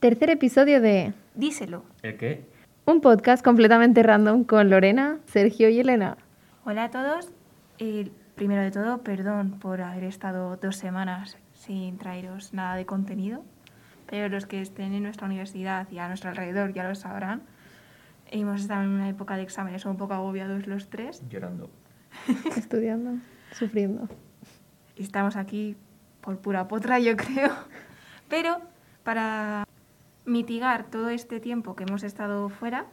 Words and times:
Tercer 0.00 0.30
episodio 0.30 0.80
de 0.80 1.12
Díselo. 1.34 1.84
¿El 2.02 2.16
qué? 2.16 2.46
un 2.86 3.02
podcast 3.02 3.44
completamente 3.44 4.02
random 4.02 4.44
con 4.44 4.70
Lorena, 4.70 5.18
Sergio 5.26 5.68
y 5.68 5.78
Elena. 5.78 6.16
Hola 6.64 6.84
a 6.84 6.90
todos. 6.90 7.30
Eh, 7.78 8.10
primero 8.34 8.62
de 8.62 8.70
todo, 8.70 9.02
perdón 9.02 9.58
por 9.60 9.82
haber 9.82 10.04
estado 10.04 10.56
dos 10.56 10.76
semanas 10.76 11.36
sin 11.52 11.98
traeros 11.98 12.54
nada 12.54 12.76
de 12.76 12.86
contenido, 12.86 13.44
pero 14.06 14.30
los 14.30 14.46
que 14.46 14.62
estén 14.62 14.94
en 14.94 15.02
nuestra 15.02 15.26
universidad 15.26 15.86
y 15.90 15.98
a 15.98 16.08
nuestro 16.08 16.30
alrededor 16.30 16.72
ya 16.72 16.88
lo 16.88 16.94
sabrán. 16.94 17.42
Hemos 18.30 18.62
estado 18.62 18.84
en 18.84 18.88
una 18.88 19.10
época 19.10 19.36
de 19.36 19.42
exámenes 19.42 19.84
un 19.84 19.98
poco 19.98 20.14
agobiados 20.14 20.66
los 20.66 20.88
tres 20.88 21.22
Llorando. 21.28 21.68
Estudiando, 22.56 23.18
sufriendo. 23.52 24.08
y 24.96 25.02
estamos 25.02 25.36
aquí 25.36 25.76
por 26.22 26.38
pura 26.38 26.68
potra, 26.68 26.98
yo 26.98 27.18
creo. 27.18 27.50
Pero 28.30 28.62
para 29.04 29.66
mitigar 30.30 30.84
todo 30.84 31.08
este 31.10 31.40
tiempo 31.40 31.74
que 31.74 31.82
hemos 31.82 32.04
estado 32.04 32.48
fuera, 32.48 32.86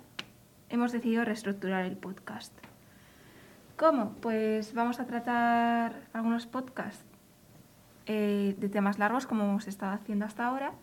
hemos 0.69 0.91
decidido 0.91 1.23
reestructurar 1.23 1.85
el 1.85 1.95
podcast. 1.95 2.51
¿Cómo? 3.77 4.13
Pues 4.21 4.73
vamos 4.73 4.99
a 4.99 5.05
tratar 5.05 6.01
algunos 6.13 6.47
podcasts 6.47 7.05
eh, 8.07 8.55
de 8.57 8.69
temas 8.69 8.97
largos, 8.97 9.27
como 9.27 9.43
hemos 9.43 9.67
estado 9.67 9.93
haciendo 9.93 10.25
hasta 10.25 10.47
ahora, 10.47 10.73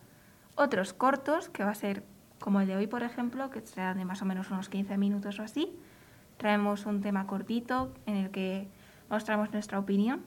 otros 0.55 0.93
cortos, 0.93 1.49
que 1.49 1.63
va 1.63 1.71
a 1.71 1.75
ser 1.75 2.03
como 2.39 2.61
el 2.61 2.67
de 2.67 2.77
hoy, 2.77 2.87
por 2.87 3.03
ejemplo, 3.03 3.49
que 3.49 3.59
será 3.61 3.93
de 3.93 4.05
más 4.05 4.21
o 4.21 4.25
menos 4.25 4.49
unos 4.49 4.69
15 4.69 4.97
minutos 4.97 5.39
o 5.39 5.43
así. 5.43 5.77
Traemos 6.37 6.85
un 6.85 7.01
tema 7.01 7.27
cortito 7.27 7.93
en 8.05 8.15
el 8.15 8.31
que 8.31 8.69
mostramos 9.09 9.51
nuestra 9.51 9.77
opinión 9.77 10.23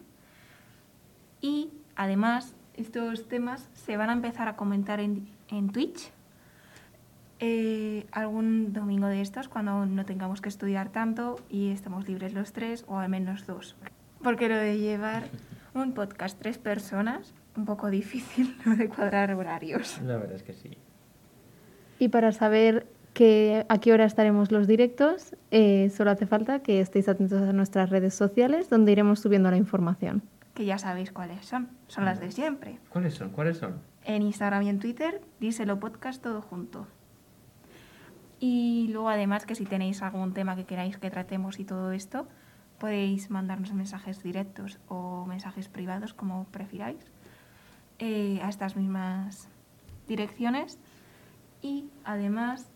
y 1.41 1.71
además, 1.97 2.55
estos 2.75 3.29
temas 3.29 3.69
se 3.73 3.97
van 3.97 4.11
a 4.11 4.13
empezar 4.13 4.47
a 4.47 4.57
comentar 4.57 5.01
en, 5.01 5.27
en 5.49 5.71
Twitch 5.71 6.13
eh, 7.41 8.07
algún 8.13 8.73
domingo 8.73 9.07
de 9.07 9.21
estos, 9.21 9.49
cuando 9.49 9.87
no 9.87 10.05
tengamos 10.05 10.41
que 10.41 10.49
estudiar 10.49 10.89
tanto 10.91 11.37
y 11.49 11.71
estemos 11.71 12.09
libres 12.09 12.35
los 12.35 12.53
tres, 12.53 12.85
o 12.89 12.99
al 12.99 13.09
menos 13.09 13.47
dos. 13.47 13.77
Porque 14.23 14.49
lo 14.49 14.57
de 14.57 14.79
llevar 14.79 15.25
un 15.75 15.93
podcast 15.93 16.39
tres 16.39 16.59
personas, 16.59 17.35
un 17.57 17.65
poco 17.65 17.91
difícil 17.91 18.57
lo 18.65 18.75
de 18.75 18.89
cuadrar 18.89 19.33
horarios. 19.35 20.01
La 20.05 20.17
verdad 20.17 20.37
es 20.37 20.43
que 20.43 20.53
sí. 20.53 20.77
Y 21.99 22.09
para 22.09 22.33
saber 22.33 22.87
que, 23.13 23.67
a 23.69 23.79
qué 23.79 23.93
hora 23.93 24.05
estaremos 24.05 24.51
los 24.51 24.67
directos, 24.67 25.37
eh, 25.51 25.91
solo 25.91 26.11
hace 26.11 26.27
falta 26.27 26.61
que 26.61 26.81
estéis 26.81 27.09
atentos 27.09 27.43
a 27.43 27.53
nuestras 27.53 27.91
redes 27.91 28.15
sociales, 28.15 28.69
donde 28.71 28.93
iremos 28.93 29.21
subiendo 29.21 29.51
la 29.51 29.57
información. 29.57 30.23
Que 30.55 30.65
ya 30.65 30.79
sabéis 30.79 31.13
cuáles 31.13 31.47
son, 31.47 31.69
son 31.87 32.05
las 32.05 32.21
de 32.21 32.33
siempre. 32.33 32.79
¿Cuáles 32.89 33.15
son? 33.15 33.31
¿Cuáles 33.31 33.59
son? 33.59 33.77
En 34.05 34.23
Instagram 34.23 34.63
y 34.63 34.69
en 34.71 34.79
Twitter, 34.79 35.21
díselo 35.39 35.79
podcast 35.79 36.23
todo 36.23 36.43
junto. 36.43 36.87
Y 38.41 38.89
luego 38.93 39.09
además 39.09 39.47
que 39.47 39.55
si 39.55 39.65
tenéis 39.65 40.03
algún 40.03 40.33
tema 40.33 40.55
que 40.57 40.65
queráis 40.65 40.97
que 40.99 41.11
tratemos 41.11 41.59
y 41.59 41.65
todo 41.65 41.93
esto, 41.93 42.29
podéis 42.79 43.31
mandarnos 43.31 43.73
mensajes 43.73 44.23
directos 44.23 44.79
o 44.89 45.27
mensajes 45.27 45.69
privados, 45.69 46.15
como 46.15 46.45
prefiráis, 46.45 47.05
eh, 47.99 48.41
a 48.43 48.49
estas 48.49 48.77
mismas 48.77 49.49
direcciones. 50.07 50.79
Y 51.63 51.91
además 52.05 52.71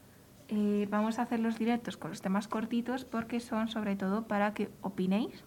eh, 0.49 0.89
vamos 0.91 1.19
a 1.19 1.23
hacer 1.23 1.39
los 1.39 1.59
directos 1.59 1.97
con 1.97 2.11
los 2.11 2.21
temas 2.21 2.49
cortitos 2.49 3.05
porque 3.05 3.39
son 3.39 3.69
sobre 3.69 3.95
todo 3.95 4.27
para 4.27 4.55
que 4.55 4.71
opinéis 4.83 5.45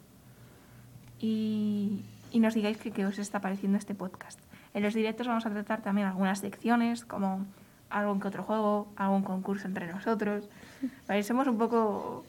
y, 1.19 2.01
y 2.31 2.39
nos 2.39 2.53
digáis 2.53 2.77
qué 2.77 3.05
os 3.05 3.19
está 3.19 3.41
pareciendo 3.41 3.77
este 3.77 3.93
podcast. 3.93 4.39
En 4.73 4.83
los 4.83 4.93
directos 4.93 5.27
vamos 5.27 5.45
a 5.45 5.49
tratar 5.49 5.81
también 5.81 6.07
algunas 6.07 6.39
secciones 6.39 7.05
como 7.05 7.45
algún 7.99 8.19
que 8.19 8.27
otro 8.27 8.43
juego, 8.43 8.87
algún 8.95 9.23
concurso 9.23 9.67
entre 9.67 9.87
nosotros. 9.87 10.49
Vale, 11.07 11.23
somos 11.23 11.47
un 11.47 11.57
poco... 11.57 12.23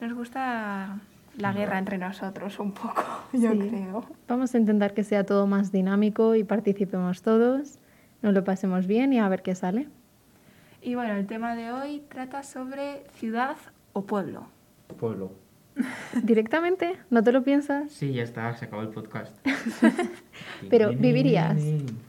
Nos 0.00 0.14
gusta 0.14 0.98
la 1.36 1.52
guerra 1.52 1.78
entre 1.78 1.98
nosotros 1.98 2.58
un 2.58 2.72
poco, 2.72 3.02
yo 3.32 3.52
Sí. 3.52 3.58
creo. 3.58 4.04
Vamos 4.28 4.54
a 4.54 4.58
intentar 4.58 4.94
que 4.94 5.04
sea 5.04 5.24
todo 5.24 5.46
más 5.46 5.70
dinámico 5.72 6.34
y 6.34 6.42
participemos 6.44 7.22
todos, 7.22 7.78
nos 8.22 8.34
lo 8.34 8.42
pasemos 8.44 8.86
bien 8.86 9.12
y 9.12 9.18
a 9.20 9.28
ver 9.28 9.42
qué 9.42 9.54
sale. 9.54 9.88
Y 10.82 10.94
bueno, 10.94 11.14
el 11.14 11.26
tema 11.26 11.54
de 11.54 11.70
hoy 11.72 12.02
trata 12.08 12.42
sobre 12.42 13.04
ciudad 13.14 13.56
o 13.92 14.02
pueblo. 14.02 14.46
Pueblo. 14.98 15.30
¿Directamente? 16.22 16.96
¿No 17.10 17.22
te 17.22 17.32
lo 17.32 17.42
piensas? 17.42 17.90
Sí, 17.92 18.12
ya 18.12 18.22
está, 18.22 18.54
se 18.56 18.66
acabó 18.66 18.82
el 18.82 18.88
podcast. 18.88 19.34
Pero, 20.70 20.90
¿vivirías? 20.90 21.60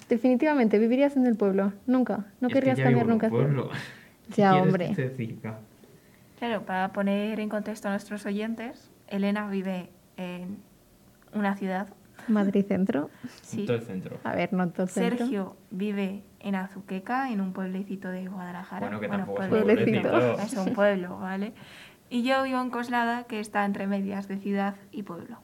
Definitivamente, 0.09 0.79
¿vivirías 0.79 1.15
en 1.15 1.25
el 1.25 1.35
pueblo? 1.35 1.73
Nunca. 1.85 2.25
¿No 2.39 2.47
Es 2.47 2.53
que 2.53 2.59
querrías 2.59 2.77
ya 2.77 2.85
cambiar 2.85 3.05
vivo 3.05 3.13
en 3.13 3.21
nunca? 3.21 3.27
un 3.27 3.31
pueblo. 3.31 3.69
¿Qué 4.35 4.41
Ya, 4.41 4.55
hombre. 4.55 4.93
Claro, 6.39 6.63
para 6.63 6.91
poner 6.91 7.39
en 7.39 7.49
contexto 7.49 7.87
a 7.87 7.91
nuestros 7.91 8.25
oyentes, 8.25 8.89
Elena 9.07 9.49
vive 9.49 9.89
en 10.17 10.57
una 11.33 11.55
ciudad. 11.55 11.87
Madrid 12.27 12.65
Centro. 12.67 13.09
Sí. 13.41 13.61
En 13.61 13.65
todo 13.65 13.77
el 13.77 13.83
centro. 13.83 14.17
A 14.23 14.35
ver, 14.35 14.53
no 14.53 14.69
todo 14.69 14.83
el 14.83 14.89
centro. 14.89 15.17
Sergio 15.17 15.55
vive 15.71 16.23
en 16.39 16.55
Azuqueca, 16.55 17.31
en 17.31 17.41
un 17.41 17.53
pueblecito 17.53 18.09
de 18.09 18.27
Guadalajara. 18.27 18.79
Bueno, 18.79 18.99
que 18.99 19.07
tampoco 19.07 19.41
es 19.41 19.51
un 19.51 19.57
pueblecito. 19.63 20.37
Es 20.39 20.53
un 20.53 20.73
pueblo, 20.73 21.17
¿vale? 21.19 21.53
Y 22.11 22.23
yo 22.23 22.43
vivo 22.43 22.61
en 22.61 22.69
Coslada, 22.69 23.23
que 23.23 23.39
está 23.39 23.63
entre 23.63 23.87
medias 23.87 24.27
de 24.27 24.37
ciudad 24.37 24.75
y 24.91 25.03
pueblo. 25.03 25.37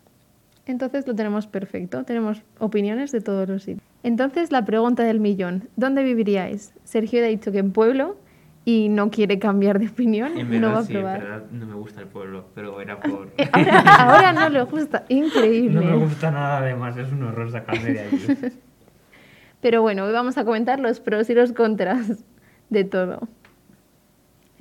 Entonces 0.66 1.08
lo 1.08 1.16
tenemos 1.16 1.48
perfecto. 1.48 2.04
Tenemos 2.04 2.44
opiniones 2.60 3.14
de 3.14 3.22
todos 3.22 3.48
los 3.48 3.64
sitios. 3.64 3.88
Entonces 4.04 4.52
la 4.52 4.66
pregunta 4.66 5.04
del 5.04 5.22
millón. 5.22 5.70
¿Dónde 5.78 6.04
viviríais? 6.04 6.74
Sergio 6.84 7.24
ha 7.24 7.28
dicho 7.28 7.54
que 7.54 7.60
en 7.60 7.72
pueblo 7.72 8.18
y 8.66 8.90
no 8.90 9.10
quiere 9.12 9.40
cambiar 9.40 9.80
de 9.80 9.88
opinión. 9.88 10.38
En 10.38 10.60
no 10.60 10.68
va 10.74 10.74
verdad, 10.74 10.82
a 10.82 10.84
sí, 10.84 10.94
en 10.94 11.00
probar. 11.00 11.22
verdad 11.22 11.44
no 11.52 11.66
me 11.68 11.76
gusta 11.76 12.02
el 12.02 12.08
pueblo, 12.08 12.46
pero 12.54 12.82
era 12.82 13.00
por... 13.00 13.32
Ahora, 13.54 13.80
ahora 13.80 14.34
no 14.34 14.50
le 14.50 14.64
gusta. 14.64 15.06
Increíble. 15.08 15.80
No 15.80 15.86
me 15.86 15.96
gusta 16.04 16.32
nada 16.32 16.58
además, 16.58 16.98
es 16.98 17.10
un 17.14 17.24
horror 17.24 17.50
sacarme 17.50 17.94
de 17.94 18.00
allí. 18.02 18.28
Pero 19.62 19.82
bueno, 19.82 20.04
hoy 20.04 20.12
vamos 20.14 20.38
a 20.38 20.44
comentar 20.46 20.80
los 20.80 21.00
pros 21.00 21.30
y 21.30 21.34
los 21.34 21.52
contras 21.54 22.24
de 22.70 22.84
todo. 22.84 23.28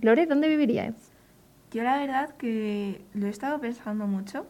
Lore, 0.00 0.24
¿dónde 0.26 0.48
viviríais? 0.48 1.05
Yo 1.76 1.82
la 1.82 1.98
verdad 1.98 2.34
que 2.36 3.04
lo 3.12 3.26
he 3.26 3.28
estado 3.28 3.60
pensando 3.60 4.06
mucho 4.06 4.46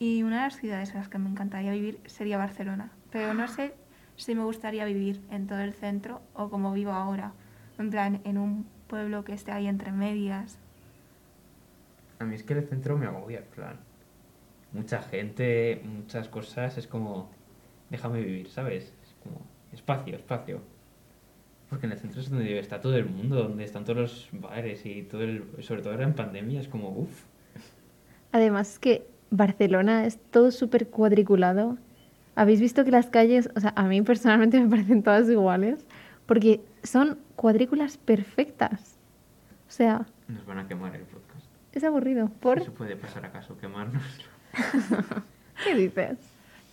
y 0.00 0.24
una 0.24 0.38
de 0.38 0.42
las 0.42 0.56
ciudades 0.56 0.90
en 0.90 0.96
las 0.96 1.08
que 1.08 1.16
me 1.18 1.30
encantaría 1.30 1.70
vivir 1.70 2.00
sería 2.06 2.36
Barcelona. 2.36 2.90
Pero 3.12 3.32
no 3.32 3.46
sé 3.46 3.76
si 4.16 4.34
me 4.34 4.42
gustaría 4.42 4.84
vivir 4.84 5.20
en 5.30 5.46
todo 5.46 5.60
el 5.60 5.72
centro 5.72 6.20
o 6.34 6.50
como 6.50 6.72
vivo 6.72 6.90
ahora, 6.90 7.32
en 7.78 7.90
plan 7.90 8.20
en 8.24 8.38
un 8.38 8.66
pueblo 8.88 9.22
que 9.22 9.34
esté 9.34 9.52
ahí 9.52 9.68
entre 9.68 9.92
medias. 9.92 10.58
A 12.18 12.24
mí 12.24 12.34
es 12.34 12.42
que 12.42 12.54
el 12.54 12.66
centro 12.66 12.98
me 12.98 13.06
agobia, 13.06 13.38
en 13.38 13.44
plan. 13.44 13.76
Mucha 14.72 15.00
gente, 15.00 15.80
muchas 15.84 16.26
cosas, 16.26 16.76
es 16.76 16.88
como... 16.88 17.30
Déjame 17.88 18.20
vivir, 18.20 18.48
¿sabes? 18.48 18.92
Es 19.00 19.14
como... 19.22 19.42
Espacio, 19.70 20.16
espacio. 20.16 20.60
Porque 21.72 21.86
en 21.86 21.92
el 21.92 21.98
centro 21.98 22.20
es 22.20 22.28
donde 22.28 22.58
está 22.58 22.82
todo 22.82 22.94
el 22.98 23.06
mundo, 23.06 23.44
donde 23.44 23.64
están 23.64 23.84
todos 23.84 23.96
los 23.96 24.28
bares 24.42 24.84
y 24.84 25.04
todo 25.04 25.22
el... 25.22 25.42
Sobre 25.60 25.80
todo 25.80 25.92
ahora 25.92 26.04
en 26.04 26.12
pandemia, 26.12 26.60
es 26.60 26.68
como... 26.68 26.90
Uff. 26.90 27.24
Además 28.30 28.72
es 28.72 28.78
que 28.78 29.06
Barcelona 29.30 30.04
es 30.04 30.18
todo 30.30 30.50
súper 30.50 30.88
cuadriculado. 30.88 31.78
¿Habéis 32.34 32.60
visto 32.60 32.84
que 32.84 32.90
las 32.90 33.06
calles, 33.06 33.48
o 33.56 33.60
sea, 33.60 33.72
a 33.74 33.84
mí 33.84 34.02
personalmente 34.02 34.60
me 34.62 34.68
parecen 34.68 35.02
todas 35.02 35.30
iguales? 35.30 35.86
Porque 36.26 36.60
son 36.82 37.16
cuadrículas 37.36 37.96
perfectas. 37.96 38.98
O 39.66 39.70
sea, 39.70 40.04
Nos 40.28 40.44
van 40.44 40.58
a 40.58 40.68
quemar 40.68 40.94
el 40.94 41.04
podcast. 41.04 41.46
es 41.72 41.84
aburrido. 41.84 42.28
¿Por? 42.28 42.58
¿Eso 42.58 42.74
puede 42.74 42.96
pasar 42.96 43.24
acaso, 43.24 43.56
quemarnos? 43.56 44.02
¿Qué 45.64 45.74
dices? 45.74 46.18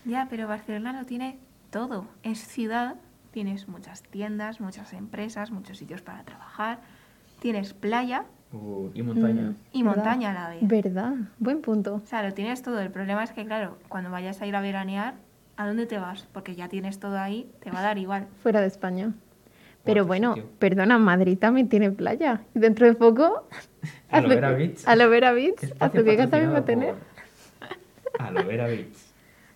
Ya, 0.03 0.27
pero 0.29 0.45
Barcelona 0.49 0.91
lo 0.91 1.05
tiene 1.05 1.39
todo. 1.71 2.05
Es 2.21 2.39
ciudad, 2.39 2.97
tienes 3.31 3.67
muchas 3.67 4.03
tiendas, 4.03 4.59
muchas 4.59 4.93
empresas, 4.93 5.51
muchos 5.51 5.77
sitios 5.77 6.01
para 6.01 6.23
trabajar, 6.23 6.79
tienes 7.39 7.73
playa 7.73 8.25
Uh, 8.51 8.89
y 8.95 9.03
montaña. 9.03 9.41
Mm, 9.51 9.55
y 9.73 9.83
¿verdad? 9.83 9.95
montaña 9.97 10.31
a 10.31 10.33
la 10.33 10.49
vez. 10.49 10.59
¿Verdad? 10.61 11.13
Buen 11.37 11.61
punto. 11.61 12.01
O 12.03 12.05
sea, 12.07 12.23
lo 12.23 12.33
tienes 12.33 12.63
todo. 12.63 12.79
El 12.79 12.89
problema 12.89 13.23
es 13.23 13.31
que, 13.31 13.45
claro, 13.45 13.77
cuando 13.89 14.09
vayas 14.09 14.41
a 14.41 14.47
ir 14.47 14.55
a 14.55 14.61
veranear, 14.61 15.13
¿a 15.55 15.67
dónde 15.67 15.85
te 15.85 15.99
vas? 15.99 16.27
Porque 16.33 16.55
ya 16.55 16.67
tienes 16.67 16.99
todo 16.99 17.19
ahí, 17.19 17.47
te 17.59 17.69
va 17.69 17.77
a 17.79 17.83
dar 17.83 17.97
igual. 18.05 18.25
Fuera 18.41 18.59
de 18.61 18.65
España. 18.65 19.11
Pero 19.83 20.03
bueno, 20.07 20.33
sitio. 20.33 20.49
perdona, 20.57 20.97
Madrid 20.97 21.37
también 21.37 21.69
tiene 21.69 21.91
playa. 21.91 22.41
Y 22.55 22.59
dentro 22.59 22.87
de 22.87 22.95
poco... 22.95 23.47
Aloe 24.09 24.29
vera 24.35 24.49
Azuque- 24.51 24.57
Beach. 24.57 24.81
Aloe 24.87 25.07
Vera 25.09 25.31
Beach. 25.31 25.73
Azuqueca 25.79 26.27
también 26.27 26.51
va 26.53 26.57
a 26.57 26.65
tener. 26.65 26.95
por 28.17 28.21
Aloe 28.25 28.43
vera 28.45 28.65
Beach. 28.65 28.97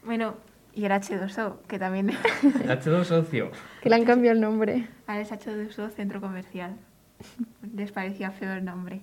Bueno, 0.06 0.36
y 0.75 0.86
el 0.86 0.92
H2O, 0.92 1.58
que 1.68 1.80
también 1.80 2.10
H2 2.10 3.04
socio. 3.04 3.52
Que 3.81 3.90
le 3.90 3.96
han 3.96 4.06
cambiado 4.06 4.36
el 4.36 4.42
nombre. 4.42 4.88
ahora 5.08 5.22
es 5.22 5.31
H2O 5.31 5.90
Centro 5.92 6.20
Comercial. 6.22 6.75
Les 7.75 7.92
parecía 7.92 8.31
feo 8.31 8.54
el 8.54 8.66
nombre. 8.66 9.02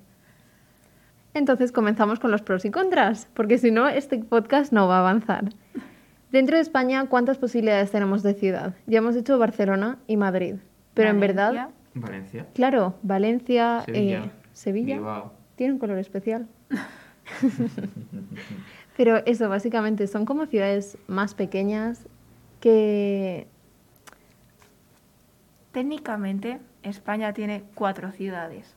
Entonces 1.32 1.70
comenzamos 1.72 2.18
con 2.18 2.30
los 2.32 2.42
pros 2.42 2.64
y 2.64 2.70
contras, 2.70 3.28
porque 3.34 3.58
si 3.58 3.70
no, 3.70 3.88
este 3.88 4.18
podcast 4.18 4.72
no 4.72 4.88
va 4.88 4.96
a 4.96 5.00
avanzar. 5.00 5.50
Dentro 6.32 6.56
de 6.56 6.62
España, 6.62 7.06
¿cuántas 7.08 7.38
posibilidades 7.38 7.90
tenemos 7.92 8.22
de 8.22 8.34
ciudad? 8.34 8.74
Ya 8.86 8.98
hemos 8.98 9.14
dicho 9.14 9.38
Barcelona 9.38 9.98
y 10.06 10.16
Madrid, 10.16 10.56
pero 10.94 11.10
en 11.10 11.20
verdad 11.20 11.52
Valencia. 11.52 11.74
Valencia. 11.94 12.46
Claro, 12.54 12.94
Valencia, 13.02 13.82
Sevilla. 13.84 14.24
eh, 14.24 14.30
Sevilla. 14.52 14.94
Bilbao. 14.96 15.32
Tiene 15.56 15.74
un 15.74 15.78
color 15.78 15.98
especial. 15.98 16.46
Pero 19.00 19.22
eso, 19.24 19.48
básicamente, 19.48 20.06
son 20.08 20.26
como 20.26 20.44
ciudades 20.44 20.98
más 21.06 21.32
pequeñas 21.32 22.06
que... 22.60 23.46
Técnicamente, 25.72 26.60
España 26.82 27.32
tiene 27.32 27.64
cuatro 27.72 28.12
ciudades 28.12 28.74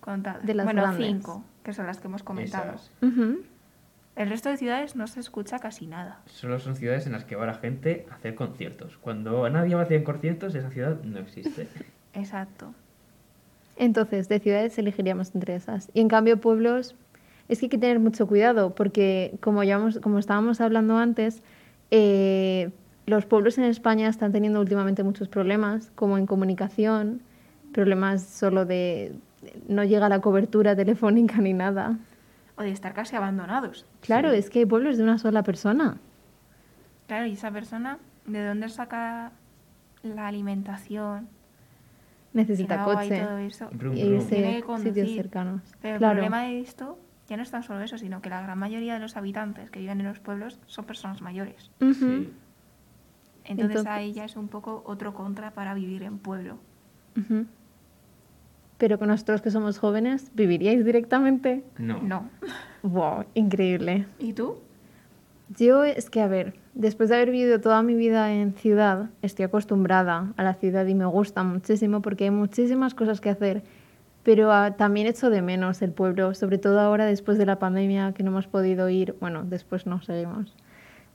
contadas. 0.00 0.44
De 0.44 0.52
las 0.52 0.66
bueno, 0.66 0.82
grandes. 0.82 1.06
cinco, 1.06 1.42
que 1.64 1.72
son 1.72 1.86
las 1.86 2.00
que 2.00 2.08
hemos 2.08 2.22
comentado. 2.22 2.74
El 4.14 4.28
resto 4.28 4.50
de 4.50 4.58
ciudades 4.58 4.94
no 4.94 5.06
se 5.06 5.20
escucha 5.20 5.58
casi 5.58 5.86
nada. 5.86 6.20
Solo 6.26 6.58
son 6.58 6.76
ciudades 6.76 7.06
en 7.06 7.12
las 7.12 7.24
que 7.24 7.34
va 7.34 7.46
la 7.46 7.54
gente 7.54 8.06
a 8.10 8.16
hacer 8.16 8.34
conciertos. 8.34 8.98
Cuando 8.98 9.48
nadie 9.48 9.74
va 9.74 9.80
a 9.80 9.84
hacer 9.84 10.02
conciertos, 10.02 10.54
esa 10.54 10.68
ciudad 10.68 11.02
no 11.02 11.18
existe. 11.18 11.66
Exacto. 12.12 12.74
Entonces, 13.76 14.28
de 14.28 14.38
ciudades 14.38 14.78
elegiríamos 14.78 15.34
entre 15.34 15.54
esas. 15.54 15.90
Y 15.94 16.02
en 16.02 16.08
cambio, 16.08 16.38
pueblos, 16.42 16.94
es 17.50 17.58
que 17.58 17.66
hay 17.66 17.70
que 17.70 17.78
tener 17.78 17.98
mucho 17.98 18.26
cuidado, 18.26 18.74
porque 18.74 19.36
como, 19.40 19.62
ya 19.64 19.76
hemos- 19.76 19.98
como 20.00 20.18
estábamos 20.18 20.60
hablando 20.60 20.96
antes, 20.96 21.42
eh, 21.90 22.70
los 23.06 23.26
pueblos 23.26 23.58
en 23.58 23.64
España 23.64 24.08
están 24.08 24.32
teniendo 24.32 24.60
últimamente 24.60 25.02
muchos 25.02 25.28
problemas, 25.28 25.90
como 25.96 26.16
en 26.16 26.26
comunicación, 26.26 27.20
problemas 27.72 28.22
solo 28.22 28.64
de... 28.66 29.12
no 29.68 29.84
llega 29.84 30.08
la 30.08 30.20
cobertura 30.20 30.76
telefónica 30.82 31.38
ni 31.38 31.52
nada. 31.52 31.98
O 32.56 32.62
de 32.62 32.70
estar 32.70 32.92
casi 32.94 33.16
abandonados. 33.16 33.86
Claro, 34.00 34.30
Sí. 34.32 34.36
es 34.38 34.50
que 34.50 34.58
hay 34.60 34.66
pueblos 34.66 34.96
de 34.98 35.02
una 35.02 35.18
sola 35.18 35.42
persona. 35.42 35.96
Claro, 37.08 37.26
y 37.26 37.32
esa 37.32 37.50
persona, 37.50 37.98
¿de 38.26 38.44
dónde 38.46 38.68
saca 38.68 39.32
la 40.02 40.28
alimentación? 40.28 41.26
Necesita 42.32 42.74
el 42.74 42.80
agua 42.80 43.04
y 43.04 43.08
coche 43.08 43.20
todo 43.22 43.38
eso? 43.38 43.68
Brum, 43.72 43.96
y 43.96 44.02
brum. 44.04 44.14
irse 44.14 44.28
Tiene 44.36 44.62
que 44.62 44.72
a 44.72 44.78
sitios 44.78 45.10
cercanos. 45.10 45.62
Pero 45.82 45.94
el 45.96 46.00
problema 46.00 46.42
de 46.42 46.60
esto 46.60 46.96
ya 47.30 47.36
no 47.36 47.42
es 47.44 47.50
tan 47.50 47.62
solo 47.62 47.80
eso, 47.80 47.96
sino 47.96 48.20
que 48.20 48.28
la 48.28 48.42
gran 48.42 48.58
mayoría 48.58 48.94
de 48.94 49.00
los 49.00 49.16
habitantes 49.16 49.70
que 49.70 49.78
viven 49.80 50.00
en 50.00 50.06
los 50.06 50.18
pueblos 50.18 50.58
son 50.66 50.84
personas 50.84 51.22
mayores. 51.22 51.70
Sí. 51.80 52.28
Entonces, 53.44 53.76
Entonces- 53.78 53.86
ahí 53.86 54.12
ya 54.12 54.24
es 54.24 54.36
un 54.36 54.48
poco 54.48 54.82
otro 54.84 55.14
contra 55.14 55.52
para 55.52 55.72
vivir 55.74 56.02
en 56.02 56.18
pueblo. 56.18 56.58
Pero 58.78 58.98
con 58.98 59.08
nosotros 59.08 59.42
que 59.42 59.50
somos 59.50 59.78
jóvenes, 59.78 60.30
¿viviríais 60.34 60.84
directamente? 60.84 61.62
No. 61.78 62.00
No. 62.02 62.28
Wow, 62.82 63.24
increíble. 63.34 64.06
¿Y 64.18 64.32
tú? 64.32 64.56
Yo 65.56 65.84
es 65.84 66.08
que, 66.10 66.20
a 66.22 66.28
ver, 66.28 66.54
después 66.74 67.08
de 67.10 67.16
haber 67.16 67.30
vivido 67.30 67.60
toda 67.60 67.82
mi 67.82 67.94
vida 67.94 68.32
en 68.32 68.54
ciudad, 68.54 69.10
estoy 69.20 69.44
acostumbrada 69.44 70.32
a 70.36 70.42
la 70.42 70.54
ciudad 70.54 70.86
y 70.86 70.94
me 70.94 71.04
gusta 71.06 71.42
muchísimo 71.42 72.00
porque 72.02 72.24
hay 72.24 72.30
muchísimas 72.30 72.94
cosas 72.94 73.20
que 73.20 73.30
hacer, 73.30 73.62
pero 74.22 74.52
ah, 74.52 74.76
también 74.76 75.06
echo 75.06 75.30
de 75.30 75.42
menos 75.42 75.82
el 75.82 75.92
pueblo, 75.92 76.34
sobre 76.34 76.58
todo 76.58 76.80
ahora 76.80 77.06
después 77.06 77.38
de 77.38 77.46
la 77.46 77.58
pandemia 77.58 78.12
que 78.12 78.22
no 78.22 78.30
hemos 78.30 78.46
podido 78.46 78.88
ir, 78.88 79.14
bueno, 79.20 79.44
después 79.44 79.86
no 79.86 80.02
seguimos, 80.02 80.54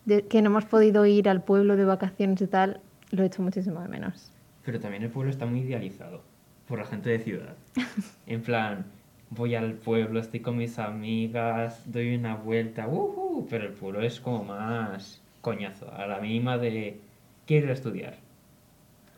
de- 0.05 0.23
que 0.27 0.41
no 0.41 0.49
hemos 0.49 0.65
podido 0.65 1.05
ir 1.05 1.29
al 1.29 1.43
pueblo 1.43 1.75
de 1.75 1.85
vacaciones 1.85 2.41
y 2.41 2.47
tal, 2.47 2.81
lo 3.11 3.23
echo 3.23 3.41
muchísimo 3.41 3.81
de 3.81 3.87
menos. 3.87 4.31
Pero 4.63 4.79
también 4.79 5.03
el 5.03 5.09
pueblo 5.09 5.29
está 5.31 5.45
muy 5.45 5.59
idealizado 5.61 6.21
por 6.67 6.79
la 6.79 6.85
gente 6.85 7.09
de 7.09 7.19
ciudad. 7.19 7.55
En 8.27 8.41
plan, 8.41 8.85
voy 9.29 9.53
al 9.53 9.73
pueblo, 9.73 10.19
estoy 10.19 10.39
con 10.39 10.57
mis 10.57 10.79
amigas, 10.79 11.83
doy 11.85 12.15
una 12.15 12.35
vuelta, 12.35 12.87
¡ujú! 12.87 13.45
pero 13.49 13.65
el 13.65 13.73
pueblo 13.73 14.01
es 14.01 14.19
como 14.19 14.43
más 14.43 15.21
coñazo. 15.41 15.91
A 15.93 16.07
la 16.07 16.19
mínima 16.19 16.57
de, 16.57 16.99
quiero 17.45 17.65
ir 17.65 17.69
a 17.69 17.73
estudiar, 17.75 18.15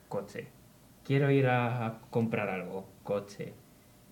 coche. 0.09 0.47
Quiero 1.05 1.31
ir 1.31 1.47
a 1.47 1.99
comprar 2.09 2.49
algo, 2.49 2.85
coche. 3.03 3.53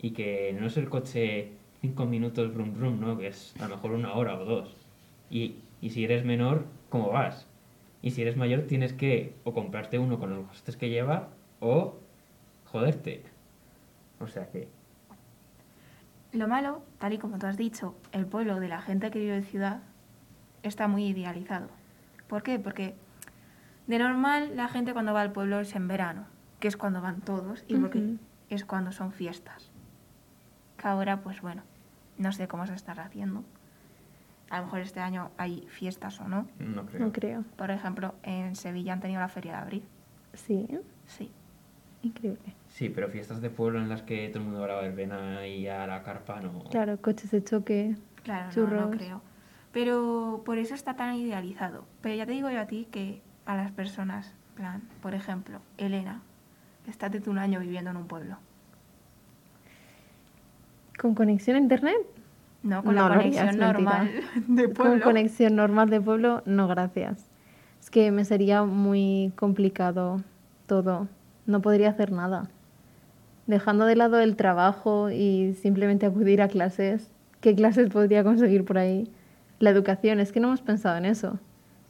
Y 0.06 0.12
que 0.12 0.56
no 0.60 0.68
es 0.68 0.78
el 0.78 0.88
coche 0.88 1.54
cinco 1.82 2.06
minutos 2.06 2.54
brum 2.54 2.76
brum, 2.78 3.00
¿no? 3.00 3.18
Que 3.18 3.30
es 3.30 3.56
a 3.60 3.68
lo 3.68 3.76
mejor 3.76 3.90
una 3.94 4.14
hora 4.14 4.38
o 4.38 4.46
dos. 4.46 4.76
Y, 5.32 5.56
y 5.82 5.90
si 5.90 6.04
eres 6.04 6.24
menor, 6.24 6.68
¿cómo 6.90 7.10
vas? 7.10 7.48
Y 8.04 8.12
si 8.12 8.22
eres 8.22 8.38
mayor, 8.38 8.68
tienes 8.68 8.94
que 8.94 9.34
o 9.46 9.56
comprarte 9.56 9.98
uno 9.98 10.20
con 10.20 10.30
los 10.30 10.46
costes 10.46 10.78
que 10.78 10.92
lleva 10.92 11.30
o 11.60 11.96
joderte. 12.66 13.24
O 14.20 14.28
sea 14.28 14.48
que, 14.52 14.68
Lo 16.34 16.48
malo, 16.48 16.84
tal 17.00 17.14
y 17.14 17.18
como 17.18 17.40
tú 17.40 17.48
has 17.48 17.58
dicho, 17.58 17.96
el 18.12 18.28
pueblo 18.28 18.60
de 18.60 18.68
la 18.68 18.84
gente 18.84 19.10
que 19.10 19.18
vive 19.18 19.38
en 19.38 19.44
ciudad 19.44 19.82
está 20.62 20.88
muy 20.88 21.08
idealizado. 21.08 21.70
¿Por 22.28 22.44
qué? 22.44 22.60
Porque 22.60 22.94
de 23.88 23.98
normal 23.98 24.56
la 24.56 24.68
gente 24.68 24.94
cuando 24.94 25.16
va 25.16 25.22
al 25.22 25.32
pueblo 25.32 25.62
es 25.62 25.74
en 25.74 25.88
verano, 25.88 26.28
que 26.60 26.68
es 26.68 26.78
cuando 26.78 27.02
van 27.02 27.22
todos 27.22 27.66
y 27.68 27.76
porque 27.78 28.18
es 28.52 28.66
cuando 28.66 28.92
son 28.92 29.12
fiestas. 29.12 29.72
Que 30.78 30.88
ahora, 30.88 31.22
pues 31.22 31.42
bueno, 31.42 31.64
no 32.18 32.32
sé 32.32 32.48
cómo 32.48 32.66
se 32.68 32.74
estará 32.74 33.04
haciendo. 33.06 33.44
A 34.50 34.60
lo 34.60 34.66
mejor 34.66 34.80
este 34.82 35.00
año 35.00 35.32
hay 35.38 35.66
fiestas 35.70 36.20
o 36.20 36.28
no. 36.28 36.48
no 36.60 36.86
creo. 36.86 37.00
No 37.06 37.12
creo. 37.12 37.44
Por 37.58 37.72
ejemplo, 37.72 38.16
en 38.24 38.56
Sevilla 38.56 38.94
han 38.94 39.00
tenido 39.00 39.20
la 39.20 39.28
feria 39.30 39.54
de 39.54 39.58
abril. 39.60 39.84
Sí, 40.34 40.68
Sí. 41.08 41.32
increíble. 42.04 42.54
Sí, 42.70 42.90
pero 42.90 43.10
fiestas 43.10 43.42
de 43.42 43.50
pueblo 43.50 43.80
en 43.80 43.90
las 43.90 44.04
que 44.04 44.28
todo 44.30 44.40
el 44.40 44.46
mundo 44.46 44.60
va 44.60 44.66
a 44.66 44.76
la 44.76 44.82
verbena 44.82 45.48
y 45.48 45.68
a 45.68 45.88
la 45.88 46.04
carpa, 46.04 46.40
no. 46.42 46.64
Claro, 46.66 47.02
coches 47.02 47.32
de 47.32 47.44
choque. 47.44 47.96
Claro, 48.24 48.48
no, 48.48 48.52
Churros. 48.52 48.82
no 48.82 48.92
creo. 48.92 49.22
Pero 49.72 50.44
por 50.46 50.58
eso 50.58 50.74
está 50.76 50.96
tan 50.96 51.16
idealizado. 51.16 51.86
Pero 52.02 52.16
ya 52.16 52.26
te 52.26 52.32
digo 52.34 52.50
yo 52.50 52.60
a 52.62 52.66
ti 52.68 52.88
que 52.92 53.22
a 53.46 53.56
las 53.56 53.72
personas, 53.72 54.34
en 54.50 54.56
plan, 54.56 54.82
por 55.02 55.16
ejemplo, 55.16 55.60
Elena, 55.78 56.22
está 56.88 57.10
desde 57.10 57.30
un 57.32 57.40
año 57.40 57.60
viviendo 57.60 57.90
en 57.92 57.98
un 57.98 58.08
pueblo. 58.08 58.38
¿Con 61.06 61.14
conexión 61.14 61.56
a 61.56 61.60
internet? 61.60 61.98
No, 62.64 62.84
con 62.84 62.96
No, 62.96 63.08
la 63.08 63.18
no 63.18 63.22
digas, 63.22 63.42
conexión 63.46 63.60
normal 63.60 64.10
de 64.48 64.64
Con 64.64 64.74
pueblo. 64.74 65.04
conexión 65.04 65.56
normal 65.56 65.90
de 65.92 66.02
pueblo, 66.02 66.42
no, 66.48 66.68
gracias. 66.68 67.30
Es 67.80 67.92
que 67.92 68.10
me 68.12 68.26
sería 68.26 68.64
muy 68.64 69.32
complicado 69.36 70.24
todo. 70.66 71.08
No 71.46 71.62
podría 71.62 71.90
hacer 71.92 72.12
nada. 72.12 72.50
Dejando 73.46 73.86
de 73.86 73.96
lado 73.96 74.20
el 74.20 74.36
trabajo 74.36 75.12
y 75.12 75.54
simplemente 75.62 76.08
acudir 76.08 76.42
a 76.42 76.48
clases, 76.48 77.12
¿qué 77.40 77.54
clases 77.54 77.90
podría 77.90 78.24
conseguir 78.24 78.66
por 78.66 78.80
ahí? 78.80 79.08
La 79.60 79.70
educación, 79.70 80.20
es 80.20 80.32
que 80.32 80.40
no 80.40 80.48
hemos 80.48 80.64
pensado 80.64 80.98
en 80.98 81.06
eso. 81.06 81.38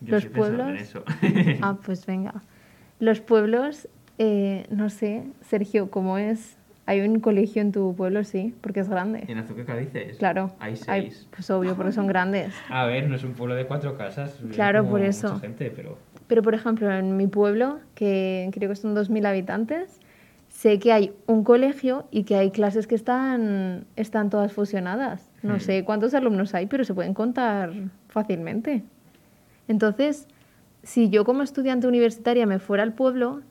Yo 0.01 0.15
los 0.15 0.23
sí 0.23 0.27
en 0.27 0.33
pueblos- 0.33 0.81
eso. 0.81 1.03
Ah, 1.62 1.77
pues 1.85 2.06
venga. 2.06 2.33
Los 3.00 3.21
pueblos, 3.21 3.88
eh, 4.17 4.65
no 4.71 4.89
sé, 4.89 5.23
Sergio, 5.39 5.89
¿cómo 5.89 6.17
es? 6.17 6.57
¿Hay 6.87 7.01
un 7.01 7.19
colegio 7.19 7.61
en 7.63 7.71
tu 7.71 7.95
pueblo? 7.95 8.24
Sí, 8.24 8.53
porque 8.62 8.79
es 8.81 8.89
grande. 8.89 9.24
¿En 9.27 9.39
Azuqueca 9.39 9.75
dices? 9.75 10.17
Claro. 10.17 10.51
Hay 10.60 10.75
seis. 10.75 11.27
pues 11.31 11.50
obvio, 11.50 11.75
porque 11.75 11.91
son 11.91 12.05
grandes. 12.07 12.53
A 12.69 12.86
ver, 12.86 13.10
no 13.10 13.15
es 13.15 13.24
un 13.24 13.33
pueblo 13.33 13.55
de 13.55 13.65
cuatro 13.65 13.98
casas. 13.98 14.39
Claro, 14.53 14.86
por 14.88 15.01
eso. 15.01 15.29
Mucha 15.29 15.39
gente, 15.41 15.71
pero. 15.75 15.98
Pero, 16.27 16.41
por 16.43 16.53
ejemplo, 16.53 16.91
en 16.91 17.17
mi 17.17 17.27
pueblo, 17.27 17.79
que 17.95 18.50
creo 18.53 18.69
que 18.69 18.75
son 18.75 18.95
2.000 18.95 19.25
habitantes, 19.27 20.00
sé 20.50 20.79
que 20.79 20.91
hay 20.91 21.12
un 21.27 21.43
colegio 21.43 22.07
y 22.12 22.24
que 22.24 22.36
hay 22.36 22.51
clases 22.51 22.88
que 22.88 22.95
están, 22.95 23.86
están 23.95 24.29
todas 24.29 24.51
fusionadas. 24.53 25.29
No 25.43 25.55
Hmm. 25.55 25.60
sé 25.60 25.83
cuántos 25.86 26.13
alumnos 26.13 26.53
hay, 26.55 26.65
pero 26.67 26.83
se 26.83 26.93
pueden 26.93 27.13
contar 27.15 27.71
fácilmente. 28.10 28.83
Entonces, 29.67 30.27
si 30.83 31.10
yo 31.10 31.25
como 31.25 31.41
estudiante 31.43 31.88
universitaria 31.88 32.45
me 32.45 32.60
fuera 32.60 32.83
al 32.83 32.93
pueblo, 32.93 33.41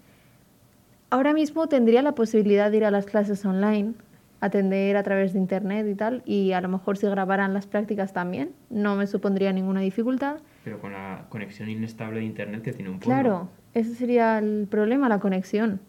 ahora 1.11 1.33
mismo 1.33 1.67
tendría 1.69 2.03
la 2.03 2.15
posibilidad 2.15 2.71
de 2.71 2.79
ir 2.79 2.85
a 2.85 2.91
las 2.91 3.07
clases 3.07 3.45
online, 3.45 3.95
atender 4.41 4.97
a 4.97 5.03
través 5.03 5.33
de 5.33 5.39
internet 5.39 5.87
y 5.89 5.95
tal, 5.95 6.23
y 6.27 6.53
a 6.53 6.61
lo 6.61 6.69
mejor 6.69 6.99
si 6.99 7.07
grabaran 7.07 7.55
las 7.55 7.67
prácticas 7.67 8.13
también, 8.13 8.51
no 8.69 8.95
me 8.95 9.07
supondría 9.07 9.53
ninguna 9.53 9.81
dificultad. 9.81 10.37
Pero 10.65 10.81
con 10.81 10.93
la 10.93 11.27
conexión 11.31 11.71
inestable 11.71 12.21
de 12.21 12.27
internet 12.27 12.63
que 12.63 12.73
tiene 12.73 12.91
un 12.91 12.99
pueblo. 12.99 13.23
Claro, 13.23 13.49
ese 13.73 13.95
sería 13.95 14.39
el 14.39 14.67
problema, 14.71 15.09
la 15.09 15.19
conexión. 15.19 15.81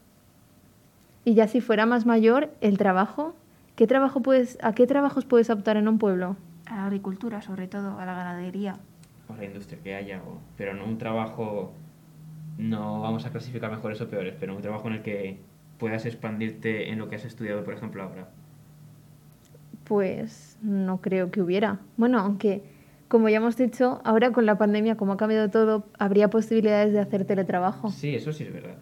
Y 1.26 1.34
ya 1.34 1.48
si 1.48 1.60
fuera 1.60 1.86
más 1.86 2.06
mayor, 2.06 2.50
el 2.62 2.78
trabajo. 2.78 3.36
¿Qué 3.76 3.88
trabajo 3.88 4.22
puedes, 4.22 4.58
¿A 4.64 4.74
qué 4.74 4.88
trabajos 4.88 5.26
puedes 5.26 5.50
optar 5.50 5.76
en 5.76 5.88
un 5.88 5.98
pueblo? 5.98 6.38
A 6.68 6.76
la 6.76 6.86
agricultura, 6.86 7.42
sobre 7.42 7.68
todo, 7.68 8.00
a 8.00 8.06
la 8.06 8.14
ganadería. 8.14 8.78
O 9.28 9.36
la 9.36 9.44
industria 9.44 9.80
que 9.84 9.96
haya. 9.96 10.22
Pero 10.56 10.74
no 10.76 10.86
un 10.86 10.98
trabajo. 10.98 11.74
No 12.58 13.02
vamos 13.02 13.26
a 13.26 13.32
clasificar 13.32 13.70
mejores 13.70 14.00
o 14.02 14.10
peores, 14.10 14.36
pero 14.40 14.56
un 14.56 14.62
trabajo 14.62 14.88
en 14.88 14.96
el 14.96 15.02
que 15.02 15.40
puedas 15.78 16.06
expandirte 16.06 16.90
en 16.90 17.00
lo 17.00 17.10
que 17.10 17.16
has 17.16 17.26
estudiado, 17.26 17.64
por 17.64 17.74
ejemplo, 17.74 18.04
ahora. 18.04 18.30
Pues 19.84 20.58
no 20.62 21.02
creo 21.02 21.32
que 21.32 21.42
hubiera. 21.42 21.80
Bueno, 21.98 22.20
aunque, 22.20 22.64
como 23.08 23.30
ya 23.30 23.38
hemos 23.38 23.58
dicho, 23.58 24.02
ahora 24.04 24.32
con 24.32 24.46
la 24.46 24.58
pandemia, 24.58 24.96
como 24.96 25.14
ha 25.14 25.18
cambiado 25.18 25.50
todo, 25.50 25.86
habría 26.00 26.30
posibilidades 26.30 26.94
de 26.94 27.00
hacer 27.00 27.26
teletrabajo. 27.26 27.92
Sí, 27.92 28.16
eso 28.16 28.32
sí 28.32 28.46
es 28.46 28.54
verdad. 28.54 28.76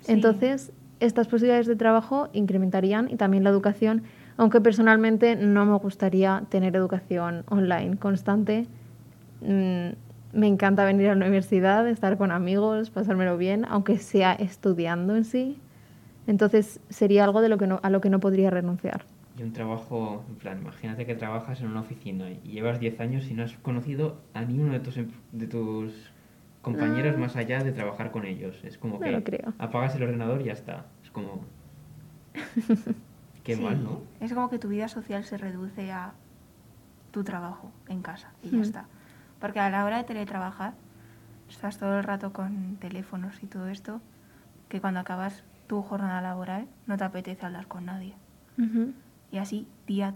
Sí. 0.00 0.12
Entonces, 0.12 0.72
estas 0.98 1.28
posibilidades 1.28 1.66
de 1.66 1.76
trabajo 1.76 2.28
incrementarían 2.32 3.10
y 3.10 3.16
también 3.16 3.44
la 3.44 3.50
educación, 3.50 4.02
aunque 4.36 4.60
personalmente 4.60 5.36
no 5.36 5.66
me 5.66 5.76
gustaría 5.78 6.44
tener 6.48 6.74
educación 6.74 7.44
online 7.48 7.96
constante. 7.96 8.66
Mm, 9.42 9.90
me 10.32 10.46
encanta 10.46 10.84
venir 10.84 11.08
a 11.08 11.14
la 11.14 11.24
universidad, 11.26 11.88
estar 11.88 12.16
con 12.18 12.30
amigos, 12.30 12.90
pasármelo 12.90 13.36
bien, 13.36 13.64
aunque 13.68 13.98
sea 13.98 14.32
estudiando 14.34 15.16
en 15.16 15.24
sí. 15.24 15.58
Entonces 16.26 16.80
sería 16.88 17.24
algo 17.24 17.40
de 17.40 17.48
lo 17.48 17.58
que 17.58 17.66
no, 17.66 17.80
a 17.82 17.90
lo 17.90 18.00
que 18.00 18.10
no 18.10 18.20
podría 18.20 18.50
renunciar. 18.50 19.04
Y 19.38 19.42
un 19.42 19.52
trabajo, 19.52 20.24
en 20.28 20.34
plan, 20.36 20.58
imagínate 20.60 21.06
que 21.06 21.14
trabajas 21.14 21.60
en 21.62 21.68
una 21.68 21.80
oficina 21.80 22.30
y 22.30 22.36
llevas 22.52 22.78
10 22.78 23.00
años 23.00 23.28
y 23.30 23.34
no 23.34 23.42
has 23.42 23.54
conocido 23.54 24.18
a 24.34 24.42
ni 24.42 24.58
uno 24.58 24.72
de 24.72 24.80
tus, 24.80 24.96
em- 24.98 25.10
de 25.32 25.46
tus 25.46 26.12
compañeros 26.62 27.14
Ah. 27.16 27.20
más 27.20 27.36
allá 27.36 27.64
de 27.64 27.72
trabajar 27.72 28.10
con 28.10 28.26
ellos. 28.26 28.60
Es 28.64 28.76
como 28.76 28.94
No 28.94 29.00
que 29.00 29.10
lo 29.12 29.24
creo. 29.24 29.54
apagas 29.58 29.94
el 29.96 30.02
ordenador 30.02 30.42
y 30.42 30.44
ya 30.44 30.52
está. 30.52 30.86
Es 31.02 31.10
como... 31.10 31.40
Qué 33.44 33.56
Sí, 33.56 33.62
mal, 33.62 33.82
¿no? 33.82 34.02
Es 34.20 34.32
como 34.34 34.50
que 34.50 34.58
tu 34.58 34.68
vida 34.68 34.88
social 34.88 35.24
se 35.24 35.38
reduce 35.38 35.90
a 35.90 36.12
tu 37.10 37.24
trabajo 37.24 37.72
en 37.88 38.02
casa 38.02 38.30
y 38.42 38.50
ya 38.50 38.58
Mm. 38.58 38.62
está. 38.62 38.84
Porque 39.40 39.60
a 39.60 39.70
la 39.70 39.84
hora 39.84 39.98
de 39.98 40.04
teletrabajar, 40.04 40.74
estás 41.48 41.78
todo 41.78 41.98
el 41.98 42.04
rato 42.04 42.32
con 42.32 42.76
teléfonos 42.76 43.42
y 43.42 43.46
todo 43.46 43.68
esto, 43.68 44.00
que 44.68 44.80
cuando 44.80 45.00
acabas 45.00 45.44
tu 45.66 45.82
jornada 45.82 46.20
laboral 46.20 46.66
no 46.86 46.96
te 46.96 47.04
apetece 47.04 47.46
hablar 47.46 47.66
con 47.66 47.86
nadie. 47.86 48.14
Ujú. 48.58 48.92
Y 49.32 49.38
así 49.38 49.66
día, 49.86 50.12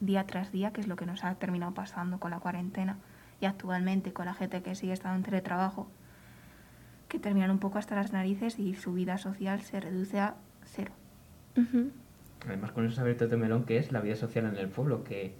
día 0.00 0.24
tras 0.24 0.52
día, 0.52 0.72
que 0.72 0.80
es 0.80 0.86
lo 0.86 0.96
que 0.96 1.06
nos 1.06 1.24
ha 1.24 1.34
terminado 1.34 1.74
pasando 1.74 2.18
con 2.20 2.30
la 2.30 2.40
cuarentena 2.40 2.98
y 3.40 3.46
actualmente 3.46 4.12
con 4.12 4.26
la 4.26 4.34
gente 4.34 4.62
que 4.62 4.74
sigue 4.74 4.92
estando 4.92 5.16
en 5.16 5.22
teletrabajo, 5.22 5.88
que 7.08 7.18
terminan 7.18 7.50
un 7.50 7.58
poco 7.58 7.78
hasta 7.78 7.94
las 7.94 8.12
narices 8.12 8.58
y 8.58 8.74
su 8.74 8.92
vida 8.92 9.18
social 9.18 9.62
se 9.62 9.80
reduce 9.80 10.20
a 10.20 10.34
cero. 10.64 10.92
Ujú. 11.56 11.90
Además, 12.46 12.72
con 12.72 12.86
eso 12.86 13.00
abierto 13.00 13.26
de 13.26 13.36
melón 13.36 13.64
que 13.64 13.78
es 13.78 13.92
la 13.92 14.00
vida 14.00 14.14
social 14.14 14.46
en 14.46 14.56
el 14.56 14.68
pueblo, 14.68 15.04
que 15.04 15.34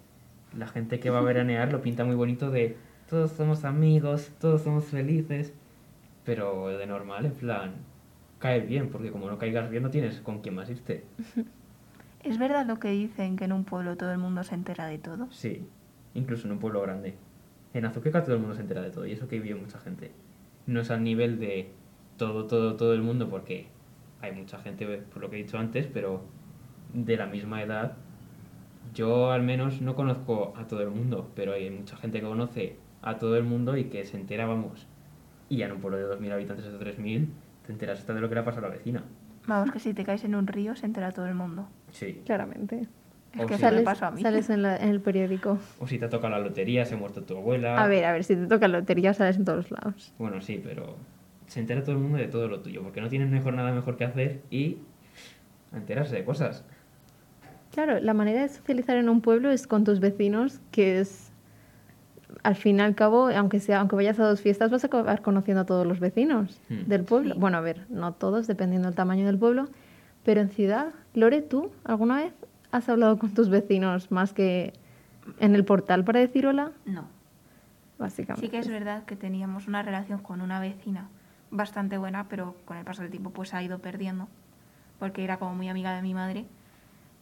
la 0.57 0.67
gente 0.67 0.99
que 0.99 1.09
va 1.09 1.19
a 1.19 1.21
veranear 1.21 1.71
lo 1.71 1.81
pinta 1.81 2.03
muy 2.05 2.15
bonito 2.15 2.49
de 2.49 2.77
todos 3.09 3.31
somos 3.31 3.65
amigos, 3.65 4.31
todos 4.39 4.61
somos 4.61 4.85
felices, 4.85 5.53
pero 6.23 6.67
de 6.67 6.85
normal, 6.85 7.25
en 7.25 7.33
plan, 7.33 7.71
cae 8.37 8.59
bien, 8.59 8.89
porque 8.89 9.11
como 9.11 9.29
no 9.29 9.39
caigas 9.39 9.69
bien 9.69 9.81
no 9.81 9.89
tienes 9.89 10.21
con 10.21 10.41
quién 10.41 10.55
más 10.55 10.69
irte. 10.69 11.03
¿Es 12.23 12.37
verdad 12.37 12.67
lo 12.67 12.79
que 12.79 12.89
dicen 12.89 13.35
que 13.35 13.45
en 13.45 13.53
un 13.53 13.63
pueblo 13.63 13.97
todo 13.97 14.11
el 14.11 14.19
mundo 14.19 14.43
se 14.43 14.53
entera 14.53 14.85
de 14.85 14.99
todo? 14.99 15.27
Sí, 15.31 15.65
incluso 16.13 16.45
en 16.45 16.53
un 16.53 16.59
pueblo 16.59 16.81
grande. 16.81 17.15
En 17.73 17.85
Azuqueca 17.85 18.23
todo 18.23 18.35
el 18.35 18.41
mundo 18.41 18.55
se 18.55 18.61
entera 18.61 18.81
de 18.81 18.91
todo, 18.91 19.07
y 19.07 19.13
eso 19.13 19.27
que 19.27 19.39
vive 19.39 19.59
mucha 19.59 19.79
gente. 19.79 20.11
No 20.67 20.81
es 20.81 20.91
al 20.91 21.03
nivel 21.03 21.39
de 21.39 21.71
todo, 22.17 22.45
todo, 22.45 22.75
todo 22.75 22.93
el 22.93 23.01
mundo, 23.01 23.27
porque 23.27 23.67
hay 24.21 24.33
mucha 24.33 24.59
gente, 24.59 24.85
por 25.11 25.21
lo 25.21 25.29
que 25.31 25.39
he 25.39 25.43
dicho 25.43 25.57
antes, 25.57 25.87
pero 25.87 26.21
de 26.93 27.17
la 27.17 27.25
misma 27.25 27.63
edad. 27.63 27.97
Yo 28.93 29.31
al 29.31 29.41
menos 29.41 29.81
no 29.81 29.95
conozco 29.95 30.53
a 30.57 30.67
todo 30.67 30.81
el 30.81 30.89
mundo, 30.89 31.31
pero 31.35 31.53
hay 31.53 31.69
mucha 31.69 31.95
gente 31.97 32.19
que 32.19 32.27
conoce 32.27 32.77
a 33.01 33.17
todo 33.17 33.37
el 33.37 33.43
mundo 33.43 33.77
y 33.77 33.85
que 33.85 34.05
se 34.05 34.17
entera, 34.17 34.45
vamos. 34.45 34.87
Y 35.49 35.57
ya 35.57 35.65
en 35.67 35.73
un 35.73 35.79
pueblo 35.81 35.97
de 35.97 36.05
2.000 36.05 36.31
habitantes 36.33 36.65
o 36.65 36.71
de 36.71 36.79
3.000, 36.79 37.27
te 37.65 37.71
enteras 37.71 37.99
hasta 37.99 38.13
de 38.13 38.21
lo 38.21 38.29
que 38.29 38.35
le 38.35 38.41
ha 38.41 38.45
pasado 38.45 38.67
a 38.67 38.69
la 38.69 38.75
vecina. 38.75 39.03
Vamos, 39.47 39.71
que 39.71 39.79
si 39.79 39.93
te 39.93 40.03
caes 40.03 40.23
en 40.23 40.35
un 40.35 40.45
río 40.47 40.75
se 40.75 40.85
entera 40.85 41.11
todo 41.11 41.25
el 41.25 41.33
mundo. 41.35 41.67
Sí. 41.91 42.21
Claramente. 42.25 42.87
Es 43.33 43.41
O 43.43 43.47
que 43.47 43.55
si 43.55 43.61
Sales, 43.61 43.83
pasó 43.83 44.05
a 44.07 44.11
mí. 44.11 44.21
sales 44.21 44.49
en, 44.49 44.61
la- 44.63 44.75
en 44.77 44.89
el 44.89 45.01
periódico. 45.01 45.57
O 45.79 45.87
si 45.87 45.97
te 45.99 46.05
ha 46.05 46.09
tocado 46.09 46.31
la 46.31 46.39
lotería, 46.39 46.85
se 46.85 46.95
ha 46.95 46.97
muerto 46.97 47.23
tu 47.23 47.37
abuela. 47.37 47.81
A 47.83 47.87
ver, 47.87 48.05
a 48.05 48.11
ver, 48.11 48.23
si 48.23 48.35
te 48.35 48.47
toca 48.47 48.67
la 48.67 48.79
lotería 48.79 49.13
sales 49.13 49.37
en 49.37 49.45
todos 49.45 49.71
lados. 49.71 50.13
Bueno, 50.19 50.41
sí, 50.41 50.59
pero 50.63 50.95
se 51.47 51.59
entera 51.59 51.81
todo 51.83 51.93
el 51.93 51.99
mundo 52.01 52.17
de 52.17 52.27
todo 52.27 52.47
lo 52.47 52.59
tuyo, 52.61 52.83
porque 52.83 53.01
no 53.01 53.09
tienen 53.09 53.31
mejor 53.31 53.53
nada 53.53 53.71
mejor 53.71 53.97
que 53.97 54.03
hacer 54.03 54.41
y 54.51 54.77
a 55.71 55.77
enterarse 55.77 56.15
de 56.15 56.23
cosas. 56.23 56.63
Claro, 57.71 57.99
la 57.99 58.13
manera 58.13 58.41
de 58.41 58.49
socializar 58.49 58.97
en 58.97 59.09
un 59.09 59.21
pueblo 59.21 59.51
es 59.51 59.67
con 59.67 59.83
tus 59.83 59.99
vecinos, 59.99 60.59
que 60.71 60.99
es, 60.99 61.28
al 62.43 62.55
fin 62.55 62.77
y 62.77 62.81
al 62.81 62.95
cabo, 62.95 63.29
aunque, 63.29 63.59
sea, 63.59 63.79
aunque 63.81 63.95
vayas 63.95 64.19
a 64.19 64.23
dos 64.25 64.41
fiestas, 64.41 64.71
vas 64.71 64.83
a 64.83 64.87
acabar 64.87 65.21
conociendo 65.21 65.61
a 65.61 65.65
todos 65.65 65.85
los 65.85 65.99
vecinos 65.99 66.59
Hmm. 66.69 66.87
del 66.87 67.03
pueblo. 67.03 67.33
Sí. 67.35 67.39
Bueno, 67.39 67.57
a 67.57 67.61
ver, 67.61 67.85
no 67.89 68.13
todos, 68.13 68.47
dependiendo 68.47 68.87
del 68.87 68.95
tamaño 68.95 69.25
del 69.25 69.37
pueblo, 69.37 69.67
pero 70.23 70.41
en 70.41 70.49
ciudad, 70.49 70.87
Lore, 71.13 71.41
¿tú 71.41 71.71
alguna 71.83 72.17
vez 72.17 72.33
has 72.71 72.87
hablado 72.89 73.17
con 73.17 73.33
tus 73.33 73.49
vecinos 73.49 74.11
más 74.11 74.31
que 74.33 74.73
en 75.39 75.55
el 75.55 75.65
portal 75.65 76.03
para 76.03 76.19
decir 76.19 76.45
hola? 76.47 76.71
No. 76.85 77.05
Básicamente. 77.97 78.45
Sí 78.47 78.49
que 78.51 78.59
es 78.59 78.67
verdad 78.69 79.03
que 79.03 79.15
teníamos 79.17 79.67
una 79.67 79.81
relación 79.83 80.19
con 80.19 80.39
una 80.41 80.59
vecina 80.59 81.09
bastante 81.51 81.97
buena, 81.97 82.27
pero 82.29 82.55
con 82.65 82.77
el 82.77 82.85
paso 82.85 83.01
del 83.01 83.11
tiempo 83.11 83.31
pues 83.31 83.53
ha 83.53 83.61
ido 83.61 83.79
perdiendo, 83.79 84.27
porque 84.99 85.23
era 85.23 85.37
como 85.37 85.55
muy 85.55 85.67
amiga 85.67 85.93
de 85.95 86.01
mi 86.01 86.13
madre. 86.13 86.45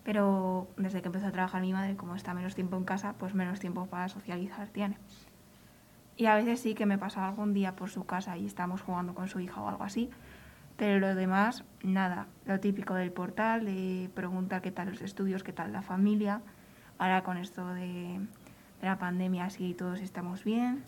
Pero 0.08 0.70
desde 0.78 1.02
que 1.02 1.08
empezó 1.10 1.28
a 1.28 1.34
trabajar 1.34 1.62
mi 1.62 1.74
madre, 1.74 1.98
como 1.98 2.16
está 2.16 2.34
menos 2.34 2.56
tiempo 2.56 2.78
en 2.78 2.86
casa, 2.86 3.16
pues 3.20 3.34
menos 3.34 3.60
tiempo 3.60 3.88
para 3.88 4.08
socializar 4.08 4.70
tiene. 4.70 4.98
Y 6.16 6.28
a 6.28 6.36
veces 6.36 6.62
sí 6.62 6.76
que 6.76 6.86
me 6.86 6.98
pasa 6.98 7.28
algún 7.28 7.54
día 7.54 7.76
por 7.76 7.90
su 7.90 8.06
casa 8.06 8.38
y 8.38 8.46
estamos 8.46 8.82
jugando 8.82 9.14
con 9.14 9.28
su 9.28 9.42
hija 9.42 9.60
o 9.60 9.68
algo 9.68 9.84
así, 9.84 10.10
pero 10.78 11.02
lo 11.02 11.14
demás, 11.14 11.66
nada. 11.84 12.28
Lo 12.46 12.62
típico 12.62 12.94
del 12.94 13.12
portal, 13.12 13.66
de 13.66 14.10
preguntar 14.16 14.62
qué 14.62 14.72
tal 14.72 14.92
los 14.92 15.02
estudios, 15.02 15.44
qué 15.44 15.52
tal 15.52 15.74
la 15.74 15.82
familia. 15.82 16.40
Ahora 17.00 17.24
con 17.24 17.36
esto 17.36 17.68
de, 17.74 18.22
de 18.80 18.88
la 18.88 18.98
pandemia, 19.00 19.50
sí, 19.50 19.74
todos 19.74 20.00
estamos 20.00 20.46
bien. 20.46 20.86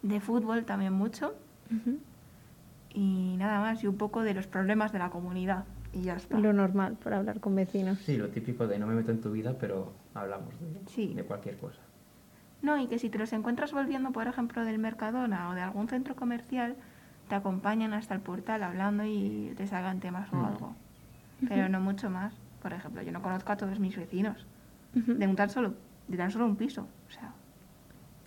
De 0.00 0.18
fútbol 0.18 0.64
también 0.64 0.94
mucho. 0.94 1.34
Ujú. 1.70 1.98
Y 2.94 3.36
nada 3.36 3.60
más, 3.60 3.84
y 3.84 3.86
un 3.86 3.98
poco 3.98 4.22
de 4.22 4.32
los 4.32 4.46
problemas 4.46 4.92
de 4.92 4.98
la 4.98 5.10
comunidad. 5.10 5.66
Y 5.92 6.02
ya 6.02 6.16
está. 6.16 6.38
Lo 6.38 6.52
normal 6.52 6.96
para 7.02 7.18
hablar 7.18 7.40
con 7.40 7.54
vecinos. 7.54 7.98
Sí, 8.00 8.16
lo 8.16 8.28
típico 8.28 8.66
de 8.66 8.78
no 8.78 8.86
me 8.86 8.94
meto 8.94 9.10
en 9.12 9.20
tu 9.20 9.32
vida, 9.32 9.56
pero 9.58 9.92
hablamos 10.14 10.54
de, 10.60 10.80
Sí. 10.90 11.14
de 11.14 11.24
cualquier 11.24 11.56
cosa. 11.56 11.80
No, 12.62 12.78
y 12.78 12.86
que 12.86 12.98
si 12.98 13.08
te 13.10 13.18
los 13.18 13.32
encuentras 13.32 13.72
volviendo, 13.72 14.10
por 14.12 14.26
ejemplo, 14.26 14.64
del 14.64 14.78
Mercadona 14.78 15.50
o 15.50 15.54
de 15.54 15.60
algún 15.62 15.88
centro 15.88 16.16
comercial, 16.16 16.76
te 17.28 17.34
acompañan 17.34 17.92
hasta 17.92 18.14
el 18.14 18.20
portal 18.20 18.62
hablando 18.62 19.04
y 19.04 19.52
te 19.56 19.66
sacan 19.66 20.00
temas 20.00 20.32
o 20.32 20.36
Mm. 20.36 20.44
algo. 20.44 20.74
Pero 21.48 21.68
no 21.68 21.80
mucho 21.80 22.08
más. 22.10 22.34
Por 22.62 22.72
ejemplo, 22.72 23.02
yo 23.02 23.12
no 23.12 23.22
conozco 23.22 23.52
a 23.52 23.56
todos 23.56 23.78
mis 23.78 23.96
vecinos. 23.96 24.46
De 24.94 25.26
un 25.26 25.36
tan 25.36 25.50
solo, 25.50 25.74
de 26.08 26.16
tan 26.16 26.30
solo 26.30 26.46
un 26.46 26.56
piso. 26.56 26.88
O 27.08 27.10
sea, 27.10 27.32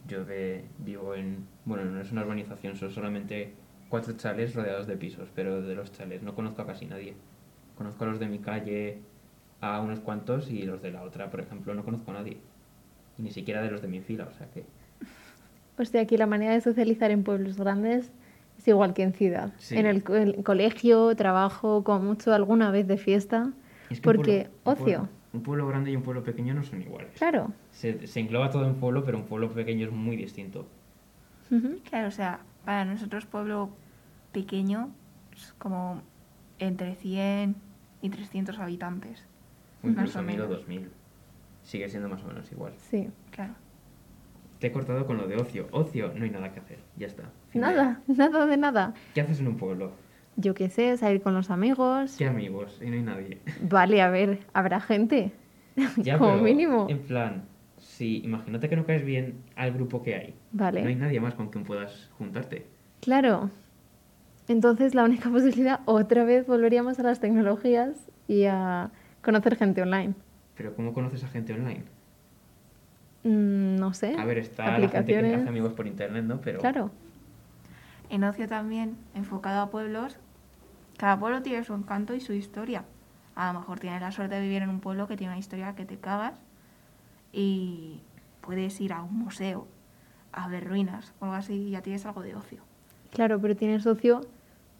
Yo 0.07 0.25
que 0.25 0.65
vivo 0.79 1.13
en... 1.15 1.45
Bueno, 1.65 1.85
no 1.85 1.99
es 2.01 2.11
una 2.11 2.21
urbanización, 2.23 2.75
son 2.75 2.89
solamente 2.91 3.53
cuatro 3.89 4.13
chalets 4.13 4.55
rodeados 4.55 4.87
de 4.87 4.95
pisos, 4.97 5.29
pero 5.35 5.61
de 5.61 5.75
los 5.75 5.91
chalets 5.91 6.23
no 6.23 6.33
conozco 6.35 6.61
a 6.61 6.67
casi 6.67 6.85
nadie. 6.85 7.15
Conozco 7.79 8.03
a 8.03 8.07
los 8.07 8.19
de 8.19 8.27
mi 8.27 8.37
calle, 8.39 8.99
a 9.61 9.79
unos 9.81 9.99
cuantos, 10.01 10.51
y 10.51 10.61
los 10.63 10.81
de 10.83 10.91
la 10.91 11.01
otra, 11.01 11.31
por 11.31 11.39
ejemplo, 11.39 11.73
no 11.73 11.83
conozco 11.83 12.11
a 12.11 12.15
nadie. 12.15 12.37
Y 13.17 13.21
ni 13.23 13.31
siquiera 13.31 13.61
de 13.63 13.71
los 13.71 13.81
de 13.81 13.87
mi 13.87 14.01
fila, 14.01 14.27
o 14.31 14.37
sea 14.37 14.47
que... 14.51 14.65
O 15.79 15.85
sea, 15.85 16.05
que 16.05 16.17
la 16.17 16.27
manera 16.27 16.53
de 16.53 16.61
socializar 16.61 17.09
en 17.09 17.23
pueblos 17.23 17.57
grandes 17.57 18.11
es 18.57 18.67
igual 18.67 18.93
que 18.93 19.01
en 19.03 19.13
ciudad. 19.13 19.53
Sí. 19.57 19.77
En 19.77 19.85
el, 19.85 20.03
co- 20.03 20.15
el 20.15 20.43
colegio, 20.43 21.15
trabajo, 21.15 21.83
como 21.85 22.01
mucho 22.01 22.33
alguna 22.33 22.69
vez 22.69 22.85
de 22.85 22.97
fiesta. 22.97 23.51
Es 23.89 24.01
que 24.01 24.09
un 24.09 24.15
porque 24.15 24.49
un 24.65 24.73
ocio. 24.73 24.83
pueblo- 24.85 25.07
un 25.31 25.41
pueblo 25.43 25.67
grande 25.67 25.91
y 25.91 25.95
un 25.95 26.01
pueblo 26.03 26.21
pequeño 26.23 26.53
no 26.53 26.63
son 26.63 26.81
iguales. 26.81 27.11
Claro. 27.17 27.53
Se, 27.71 28.07
se 28.07 28.19
engloba 28.19 28.49
todo 28.51 28.65
en 28.67 28.75
pueblo, 28.75 29.05
pero 29.05 29.17
un 29.17 29.23
pueblo 29.25 29.49
pequeño 29.51 29.85
es 29.87 29.93
muy 29.93 30.17
distinto. 30.17 30.65
Claro, 31.89 32.09
o 32.09 32.11
sea, 32.11 32.41
para 32.65 32.83
nosotros 32.85 33.25
pueblo 33.25 33.69
pequeño 34.33 34.89
es 35.35 35.53
como 35.57 36.01
entre 36.59 36.95
100 36.95 37.55
y 38.01 38.09
300 38.09 38.59
habitantes. 38.59 39.25
O 39.83 39.87
Más 39.87 39.95
incluso 39.95 40.19
o 40.19 40.21
1000 40.23 40.35
o 40.41 40.43
menos. 40.43 40.57
2000. 40.59 40.89
Sigue 41.63 41.89
siendo 41.89 42.09
más 42.09 42.23
o 42.23 42.27
menos 42.27 42.51
igual. 42.51 42.73
Sí. 42.77 43.09
Claro. 43.31 43.53
Te 44.59 44.67
he 44.67 44.71
cortado 44.71 45.05
con 45.05 45.17
lo 45.17 45.27
de 45.27 45.37
ocio. 45.37 45.67
Ocio, 45.71 46.11
no 46.15 46.23
hay 46.25 46.29
nada 46.31 46.51
que 46.51 46.59
hacer. 46.59 46.79
Ya 46.97 47.07
está. 47.07 47.23
Fin 47.49 47.61
de- 47.61 47.67
Nada, 47.67 48.01
nada 48.07 48.45
de 48.45 48.57
nada. 48.57 48.93
¿Qué 49.13 49.21
haces 49.21 49.39
en 49.39 49.47
un 49.47 49.57
pueblo? 49.57 49.91
Yo 50.35 50.53
qué 50.53 50.69
sé, 50.69 50.95
salir 50.97 51.21
con 51.21 51.33
los 51.33 51.49
amigos. 51.49 52.15
¿Qué 52.17 52.25
amigos? 52.25 52.79
Y 52.81 52.87
no 52.89 52.93
hay 52.95 53.01
nadie. 53.03 53.41
Vale, 53.61 54.01
a 54.01 54.09
ver, 54.09 54.39
habrá 54.53 54.79
gente. 54.79 55.31
Ya, 55.97 56.17
como 56.17 56.31
pero, 56.31 56.43
mínimo. 56.43 56.87
En 56.89 56.99
plan, 56.99 57.43
si 57.77 58.17
imagínate 58.23 58.67
que 58.67 58.75
no 58.75 58.85
caes 58.85 59.05
bien 59.05 59.43
al 59.55 59.71
grupo 59.71 60.01
que 60.03 60.15
hay. 60.15 60.35
Vale. 60.51 60.81
No 60.81 60.89
hay 60.89 60.95
nadie 60.95 61.21
más 61.21 61.35
con 61.35 61.49
quien 61.49 61.63
puedas 61.63 62.09
juntarte. 62.17 62.67
Claro. 63.01 63.49
Entonces 64.49 64.95
la 64.95 65.03
única 65.03 65.29
posibilidad, 65.31 65.79
otra 65.85 66.25
vez 66.25 66.45
volveríamos 66.47 66.99
a 66.99 67.03
las 67.03 67.19
tecnologías 67.21 68.09
y 68.27 68.45
a 68.45 68.89
conocer 69.23 69.55
gente 69.55 69.81
online. 69.81 70.15
Pero 70.57 70.75
¿cómo 70.75 70.91
conoces 70.93 71.23
a 71.23 71.27
gente 71.27 71.53
online? 71.53 71.83
Mm, 73.23 73.75
no 73.77 73.93
sé. 73.93 74.15
A 74.17 74.25
ver, 74.25 74.39
está 74.39 74.65
la 74.65 74.71
gente 74.71 74.89
que 74.91 74.97
aplicaciones. 74.97 75.39
hace 75.41 75.49
amigos 75.49 75.73
por 75.73 75.87
internet, 75.87 76.25
¿no? 76.25 76.41
Pero 76.41 76.59
Claro. 76.59 76.91
En 78.09 78.23
ocio 78.23 78.47
también, 78.47 78.97
enfocado 79.13 79.61
a 79.61 79.69
pueblos, 79.69 80.17
cada 80.97 81.19
pueblo 81.19 81.43
tiene 81.43 81.63
su 81.63 81.75
encanto 81.75 82.15
y 82.15 82.19
su 82.19 82.33
historia. 82.33 82.85
A 83.35 83.53
lo 83.53 83.59
mejor 83.59 83.79
tienes 83.79 84.01
la 84.01 84.11
suerte 84.11 84.33
de 84.35 84.41
vivir 84.41 84.63
en 84.63 84.69
un 84.69 84.79
pueblo 84.79 85.07
que 85.07 85.15
tiene 85.15 85.33
una 85.33 85.39
historia 85.39 85.75
que 85.75 85.85
te 85.85 85.97
cagas 85.97 86.41
y 87.31 88.01
puedes 88.41 88.81
ir 88.81 88.93
a 88.93 89.03
un 89.03 89.15
museo 89.15 89.67
a 90.31 90.47
ver 90.47 90.67
ruinas 90.67 91.13
o 91.19 91.25
algo 91.25 91.35
así 91.35 91.53
y 91.53 91.69
ya 91.69 91.83
tienes 91.83 92.03
algo 92.07 92.23
de 92.23 92.35
ocio. 92.35 92.63
Claro, 93.11 93.39
pero 93.39 93.55
tienes 93.55 93.85
ocio 93.85 94.21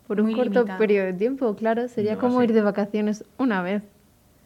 por 0.09 0.19
un 0.19 0.25
Muy 0.25 0.33
corto 0.35 0.49
limitado. 0.61 0.79
periodo 0.79 1.05
de 1.05 1.13
tiempo, 1.13 1.55
claro. 1.55 1.87
Sería 1.87 2.15
No, 2.15 2.19
como 2.19 2.39
sí. 2.39 2.45
ir 2.45 2.53
de 2.53 2.61
vacaciones 2.63 3.23
una 3.37 3.61
vez. 3.61 3.83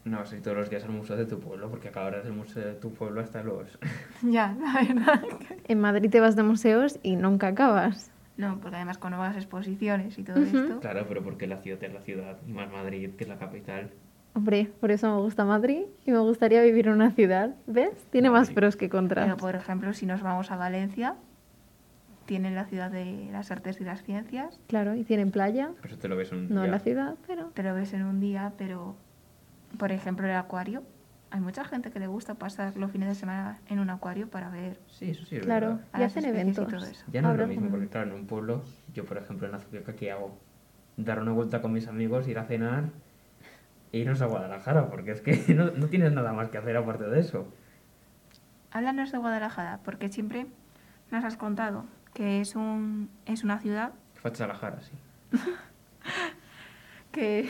no 0.03 0.17
vas 0.17 0.33
a 0.33 0.35
ir 0.35 0.41
todos 0.41 0.57
los 0.57 0.69
días 0.69 0.83
al 0.83 0.89
museo 0.91 1.15
de 1.15 1.25
tu 1.25 1.39
pueblo, 1.39 1.69
porque 1.69 1.87
a 1.87 1.91
cada 1.91 2.07
hora 2.07 2.21
del 2.21 2.33
museo 2.33 2.65
de 2.67 2.73
tu 2.73 2.93
pueblo 2.93 3.21
hasta 3.21 3.41
los... 3.43 3.79
ya, 4.21 4.53
la 4.61 4.73
verdad. 4.81 5.23
En 5.69 5.79
Madrid 5.79 6.09
te 6.09 6.19
vas 6.19 6.35
de 6.35 6.43
museos 6.43 6.99
y 7.01 7.15
nunca 7.15 7.47
acabas. 7.47 8.11
No, 8.35 8.59
porque 8.59 8.75
además 8.75 8.97
con 8.97 9.11
nuevas 9.11 9.37
exposiciones 9.37 10.17
y 10.19 10.23
todo 10.23 10.41
Ujú. 10.41 10.57
esto. 10.57 10.79
Claro, 10.81 11.05
pero 11.07 11.23
porque 11.23 11.47
la 11.47 11.59
ciudad 11.59 11.81
es 11.81 11.93
la 11.93 12.01
ciudad, 12.01 12.35
y 12.45 12.51
más 12.51 12.69
Madrid, 12.69 13.11
que 13.17 13.23
es 13.23 13.29
la 13.29 13.37
capital. 13.37 13.89
Hombre, 14.35 14.69
por 14.81 14.91
eso 14.91 15.15
me 15.15 15.21
gusta 15.21 15.45
Madrid 15.45 15.83
y 16.05 16.11
me 16.11 16.19
gustaría 16.19 16.61
vivir 16.61 16.87
en 16.87 16.93
una 16.95 17.11
ciudad. 17.11 17.55
¿Ves? 17.67 17.91
Tiene 18.11 18.29
más 18.29 18.41
Madrid. 18.49 18.55
pros 18.55 18.75
que 18.75 18.89
contras. 18.89 19.23
Pero 19.25 19.37
por 19.37 19.55
ejemplo, 19.55 19.93
si 19.93 20.05
nos 20.05 20.21
vamos 20.21 20.51
a 20.51 20.57
Valencia, 20.57 21.15
tienen 22.25 22.55
la 22.55 22.65
ciudad 22.65 22.89
de 22.91 23.27
las 23.31 23.51
artes 23.51 23.79
y 23.81 23.83
las 23.83 24.03
ciencias. 24.03 24.59
Claro, 24.67 24.95
y 24.95 25.03
tienen 25.03 25.31
playa. 25.31 25.71
Eso 25.83 25.97
te 25.97 26.07
lo 26.07 26.15
ves 26.15 26.31
un 26.31 26.49
No 26.49 26.61
en 26.61 26.63
día. 26.63 26.71
la 26.71 26.79
ciudad, 26.79 27.15
pero... 27.27 27.47
Te 27.53 27.63
lo 27.63 27.73
ves 27.75 27.93
en 27.93 28.03
un 28.03 28.19
día, 28.19 28.53
pero 28.57 28.95
por 29.77 29.91
ejemplo, 29.91 30.25
el 30.27 30.35
acuario. 30.35 30.83
Hay 31.31 31.39
mucha 31.39 31.65
gente 31.65 31.89
que 31.89 31.99
le 31.99 32.05
gusta 32.07 32.35
pasar 32.35 32.77
los 32.77 32.91
fines 32.91 33.09
de 33.09 33.15
semana 33.15 33.57
en 33.67 33.79
un 33.79 33.89
acuario 33.89 34.29
para 34.29 34.49
ver 34.49 34.79
Sí, 34.87 35.09
eso 35.09 35.25
sí 35.25 35.37
es 35.37 35.43
Claro, 35.45 35.67
verdad. 35.69 35.81
y 35.99 36.03
hacen 36.03 36.25
especies 36.25 36.25
y 36.25 36.61
eventos. 36.61 36.67
todo 36.67 36.91
eso. 36.91 37.05
Ya 37.11 37.21
no 37.23 37.31
es 37.31 37.39
lo 37.39 37.47
mismo, 37.47 37.69
porque 37.71 37.87
claro, 37.87 38.09
en 38.11 38.13
un 38.15 38.27
pueblo, 38.27 38.63
yo 38.93 39.03
por 39.05 39.17
ejemplo 39.17 39.47
en 39.47 39.55
Azuqueca, 39.55 39.93
¿qué 39.95 40.11
hago? 40.11 40.37
Dar 40.95 41.19
una 41.19 41.31
vuelta 41.31 41.59
con 41.61 41.73
mis 41.73 41.87
amigos, 41.87 42.27
ir 42.27 42.37
a 42.37 42.43
cenar 42.45 42.89
e 43.91 43.97
irnos 43.97 44.21
a 44.21 44.27
Guadalajara, 44.27 44.89
porque 44.91 45.11
es 45.11 45.21
que 45.21 45.33
no, 45.55 45.71
no 45.71 45.87
tienes 45.87 46.13
nada 46.13 46.33
más 46.33 46.49
que 46.49 46.59
hacer 46.59 46.77
aparte 46.77 47.05
de 47.05 47.19
eso. 47.19 47.47
Háblanos 48.71 49.11
de 49.11 49.17
Guadalajara, 49.17 49.79
porque 49.83 50.09
siempre 50.09 50.45
nos 51.11 51.23
has 51.23 51.35
contado 51.37 51.85
que 52.13 52.41
es, 52.41 52.55
un, 52.55 53.09
es 53.25 53.43
una 53.43 53.59
ciudad 53.59 53.93
Fachalajara, 54.23 54.79
sí. 54.81 54.93
que, 57.11 57.49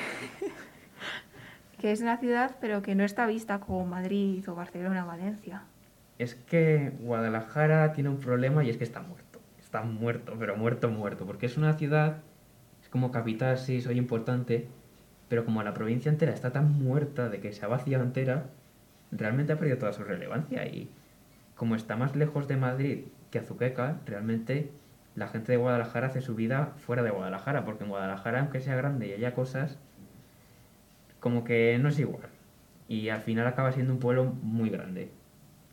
que 1.79 1.91
es 1.91 2.01
una 2.01 2.17
ciudad, 2.17 2.57
pero 2.59 2.81
que 2.81 2.95
no 2.95 3.03
está 3.03 3.27
vista 3.27 3.59
como 3.59 3.85
Madrid 3.85 4.43
o 4.49 4.55
Barcelona 4.55 5.03
o 5.03 5.07
Valencia. 5.07 5.61
Es 6.17 6.33
que 6.33 6.91
Guadalajara 6.99 7.93
tiene 7.93 8.09
un 8.09 8.19
problema 8.19 8.63
y 8.63 8.71
es 8.71 8.77
que 8.77 8.83
está 8.83 9.01
muerto. 9.01 9.39
Está 9.59 9.83
muerto, 9.83 10.35
pero 10.39 10.57
muerto, 10.57 10.89
muerto. 10.89 11.27
Porque 11.27 11.45
es 11.45 11.57
una 11.57 11.73
ciudad, 11.73 12.17
es 12.81 12.89
como 12.89 13.11
capital, 13.11 13.59
sí, 13.59 13.79
soy 13.79 13.99
importante, 13.99 14.67
pero 15.29 15.45
como 15.45 15.61
la 15.61 15.75
provincia 15.75 16.09
entera 16.09 16.33
está 16.33 16.51
tan 16.51 16.71
muerta 16.71 17.29
de 17.29 17.39
que 17.39 17.53
se 17.53 17.63
ha 17.65 17.67
vaciado 17.67 18.03
entera, 18.03 18.47
realmente 19.11 19.53
ha 19.53 19.59
perdido 19.59 19.77
toda 19.77 19.93
su 19.93 20.03
relevancia. 20.03 20.65
Y 20.65 20.89
como 21.55 21.75
está 21.75 21.97
más 21.97 22.15
lejos 22.15 22.47
de 22.47 22.57
Madrid 22.57 22.99
que 23.33 23.39
Azuqueca, 23.39 23.97
realmente 24.05 24.71
la 25.15 25.27
gente 25.27 25.51
de 25.51 25.57
Guadalajara 25.57 26.07
hace 26.07 26.21
su 26.21 26.35
vida 26.35 26.73
fuera 26.77 27.03
de 27.03 27.09
Guadalajara, 27.09 27.65
porque 27.65 27.83
en 27.83 27.89
Guadalajara, 27.89 28.39
aunque 28.39 28.61
sea 28.61 28.75
grande 28.75 29.07
y 29.07 29.13
haya 29.13 29.33
cosas, 29.33 29.77
como 31.19 31.43
que 31.43 31.77
no 31.81 31.89
es 31.89 31.99
igual. 31.99 32.29
Y 32.87 33.09
al 33.09 33.21
final 33.21 33.47
acaba 33.47 33.71
siendo 33.71 33.91
un 33.91 33.99
pueblo 33.99 34.25
muy 34.25 34.69
grande 34.69 35.11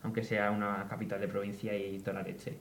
aunque 0.02 0.24
sea 0.24 0.50
una 0.50 0.86
capital 0.88 1.20
de 1.20 1.28
provincia 1.28 1.76
y 1.76 1.98
toda 1.98 2.14
la 2.14 2.22
leche. 2.22 2.56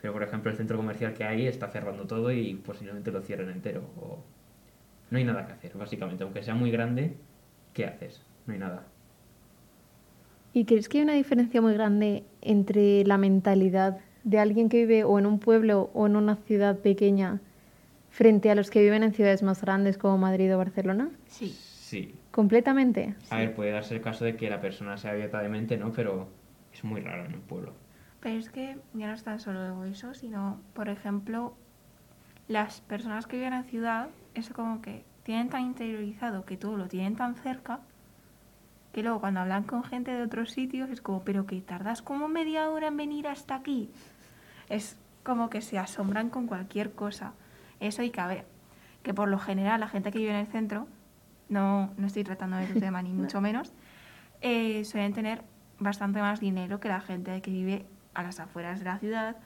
Pero, 0.00 0.12
por 0.12 0.22
ejemplo, 0.22 0.50
el 0.50 0.56
centro 0.56 0.76
comercial 0.76 1.14
que 1.14 1.24
hay 1.24 1.46
está 1.46 1.68
cerrando 1.68 2.06
todo 2.06 2.30
y 2.30 2.54
posiblemente 2.54 3.10
lo 3.10 3.22
cierren 3.22 3.50
entero. 3.50 3.82
O... 3.96 4.22
No 5.10 5.18
hay 5.18 5.24
nada 5.24 5.46
que 5.46 5.52
hacer, 5.52 5.72
básicamente. 5.76 6.24
Aunque 6.24 6.42
sea 6.42 6.54
muy 6.54 6.70
grande, 6.70 7.16
¿qué 7.72 7.86
haces? 7.86 8.22
No 8.46 8.52
hay 8.52 8.58
nada. 8.58 8.84
¿Y 10.52 10.64
crees 10.64 10.88
que 10.88 10.98
hay 10.98 11.04
una 11.04 11.14
diferencia 11.14 11.60
muy 11.60 11.72
grande 11.74 12.24
entre 12.40 13.04
la 13.04 13.18
mentalidad 13.18 13.98
de 14.26 14.40
alguien 14.40 14.68
que 14.68 14.78
vive 14.78 15.04
o 15.04 15.20
en 15.20 15.24
un 15.24 15.38
pueblo 15.38 15.88
o 15.94 16.06
en 16.06 16.16
una 16.16 16.34
ciudad 16.34 16.80
pequeña 16.80 17.40
frente 18.10 18.50
a 18.50 18.56
los 18.56 18.70
que 18.70 18.82
viven 18.82 19.04
en 19.04 19.14
ciudades 19.14 19.44
más 19.44 19.60
grandes 19.62 19.98
como 19.98 20.18
Madrid 20.18 20.52
o 20.52 20.58
Barcelona? 20.58 21.10
Sí. 21.26 21.56
Sí. 21.86 22.12
¿Completamente? 22.32 23.14
A 23.30 23.36
ver, 23.36 23.54
puede 23.54 23.70
darse 23.70 23.94
el 23.94 24.00
caso 24.00 24.24
de 24.24 24.34
que 24.36 24.50
la 24.50 24.60
persona 24.60 24.96
sea 24.96 25.12
abierta 25.12 25.40
de 25.40 25.48
mente, 25.48 25.76
¿no? 25.76 25.92
Pero 25.92 26.26
es 26.74 26.82
muy 26.82 27.00
raro 27.00 27.24
en 27.24 27.36
un 27.36 27.42
pueblo. 27.42 27.72
Pero 28.20 28.36
es 28.36 28.50
que 28.50 28.76
ya 28.94 29.06
no 29.06 29.14
es 29.14 29.22
tan 29.22 29.38
solo 29.38 29.84
eso, 29.84 30.12
sino, 30.12 30.60
por 30.74 30.88
ejemplo, 30.88 31.54
las 32.48 32.80
personas 32.80 33.28
que 33.28 33.36
viven 33.36 33.52
en 33.52 33.64
ciudad 33.64 34.08
es 34.34 34.48
como 34.48 34.82
que 34.82 35.04
tienen 35.22 35.48
tan 35.50 35.62
interiorizado 35.62 36.44
que 36.44 36.56
todo 36.56 36.76
lo 36.76 36.88
tienen 36.88 37.14
tan 37.14 37.36
cerca 37.36 37.78
que 38.96 39.02
luego 39.02 39.20
cuando 39.20 39.40
hablan 39.40 39.64
con 39.64 39.84
gente 39.84 40.10
de 40.10 40.22
otros 40.22 40.52
sitios 40.52 40.88
es 40.88 41.02
como, 41.02 41.22
pero 41.22 41.46
que 41.46 41.60
tardas 41.60 42.00
como 42.00 42.28
media 42.28 42.70
hora 42.70 42.88
en 42.88 42.96
venir 42.96 43.28
hasta 43.28 43.54
aquí. 43.54 43.90
Es 44.68 44.96
como 45.22 45.50
que 45.50 45.60
se 45.60 45.78
asombran 45.78 46.30
con 46.30 46.46
cualquier 46.46 46.92
cosa. 46.92 47.32
Eso 47.80 48.02
hay 48.02 48.10
que 48.10 48.22
ver. 48.22 48.46
Que 49.02 49.14
por 49.14 49.28
lo 49.28 49.38
general 49.38 49.80
la 49.80 49.88
gente 49.88 50.10
que 50.10 50.18
vive 50.18 50.30
en 50.30 50.36
el 50.36 50.46
centro, 50.46 50.86
no, 51.48 51.92
no 51.96 52.06
estoy 52.06 52.24
tratando 52.24 52.56
de 52.56 52.66
tu 52.66 52.80
tema 52.80 53.02
ni 53.02 53.12
mucho 53.12 53.40
menos, 53.40 53.72
eh, 54.40 54.84
suelen 54.84 55.12
tener 55.12 55.42
bastante 55.78 56.20
más 56.20 56.40
dinero 56.40 56.80
que 56.80 56.88
la 56.88 57.00
gente 57.00 57.40
que 57.42 57.50
vive 57.50 57.86
a 58.14 58.22
las 58.22 58.40
afueras 58.40 58.78
de 58.78 58.86
la 58.86 58.98
ciudad 58.98 59.36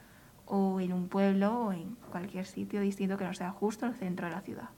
o 0.45 0.79
en 0.79 0.93
un 0.93 1.07
pueblo 1.07 1.59
o 1.59 1.73
en 1.73 1.95
cualquier 2.11 2.45
sitio 2.45 2.81
distinto 2.81 3.17
que 3.17 3.23
no 3.23 3.33
sea 3.33 3.51
justo 3.51 3.85
el 3.85 3.93
centro 3.93 4.27
de 4.27 4.33
la 4.33 4.41
ciudad. 4.41 4.69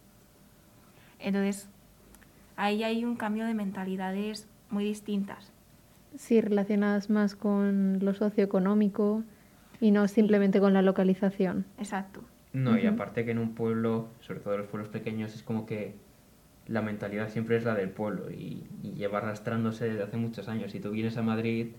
Entonces, 1.19 1.67
ahí 2.55 2.83
hay 2.83 3.05
un 3.05 3.15
cambio 3.15 3.45
de 3.45 3.53
mentalidades 3.53 4.47
muy 4.69 4.83
distintas. 4.83 5.51
Sí, 6.15 6.41
relacionadas 6.41 7.09
más 7.09 7.35
con 7.35 7.99
lo 8.03 8.13
socioeconómico 8.13 9.23
y 9.83 9.91
no 9.91 10.07
simplemente 10.07 10.61
con 10.61 10.71
la 10.73 10.81
localización. 10.81 11.65
Exacto. 11.77 12.21
No, 12.53 12.79
y 12.79 12.85
aparte 12.85 13.25
que 13.25 13.31
en 13.31 13.37
un 13.37 13.53
pueblo, 13.53 14.07
sobre 14.21 14.39
todo 14.39 14.53
en 14.53 14.61
los 14.61 14.69
pueblos 14.69 14.89
pequeños, 14.89 15.35
es 15.35 15.43
como 15.43 15.65
que 15.65 15.95
la 16.67 16.81
mentalidad 16.81 17.27
siempre 17.27 17.57
es 17.57 17.65
la 17.65 17.75
del 17.75 17.89
pueblo 17.89 18.31
y, 18.31 18.63
y 18.81 18.93
lleva 18.93 19.17
arrastrándose 19.17 19.89
desde 19.89 20.03
hace 20.03 20.15
muchos 20.15 20.47
años. 20.47 20.71
Si 20.71 20.79
tú 20.79 20.91
vienes 20.91 21.17
a 21.17 21.21
Madrid 21.21 21.73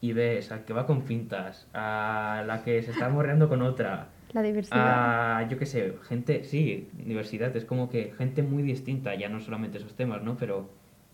y 0.00 0.12
ves 0.12 0.52
al 0.52 0.64
que 0.64 0.72
va 0.72 0.86
con 0.86 1.02
pintas, 1.02 1.66
a 1.74 2.44
la 2.46 2.62
que 2.62 2.80
se 2.84 2.92
está 2.92 3.08
morreando 3.08 3.48
con 3.48 3.60
otra, 3.62 4.10
La 4.32 4.42
diversidad. 4.42 5.38
a, 5.38 5.48
yo 5.48 5.58
qué 5.58 5.66
sé, 5.66 5.98
gente, 6.08 6.44
sí, 6.44 6.90
diversidad, 6.92 7.56
es 7.56 7.64
como 7.64 7.90
que 7.90 8.12
gente 8.16 8.44
muy 8.44 8.62
distinta, 8.62 9.16
ya 9.16 9.28
no 9.28 9.40
solamente 9.40 9.78
esos 9.78 9.96
temas, 9.96 10.22
¿no? 10.22 10.36
Pero 10.36 10.70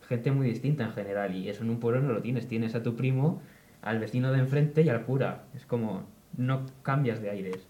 gente 0.07 0.31
muy 0.31 0.47
distinta 0.47 0.85
en 0.85 0.93
general 0.93 1.35
y 1.35 1.49
eso 1.49 1.63
en 1.63 1.71
un 1.71 1.81
pueblo 1.81 2.03
no 2.03 2.13
lo 2.13 2.21
tienes, 2.21 2.49
tienes 2.49 2.75
a 2.75 2.83
tu 2.83 2.97
primo, 2.97 3.41
al 3.81 3.99
vecino 3.99 4.31
de 4.33 4.41
enfrente 4.41 4.83
y 4.83 4.91
al 4.91 5.05
cura. 5.07 5.45
Es 5.55 5.65
como, 5.65 6.18
no 6.39 6.65
cambias 6.83 7.21
de 7.21 7.29
aires. 7.29 7.67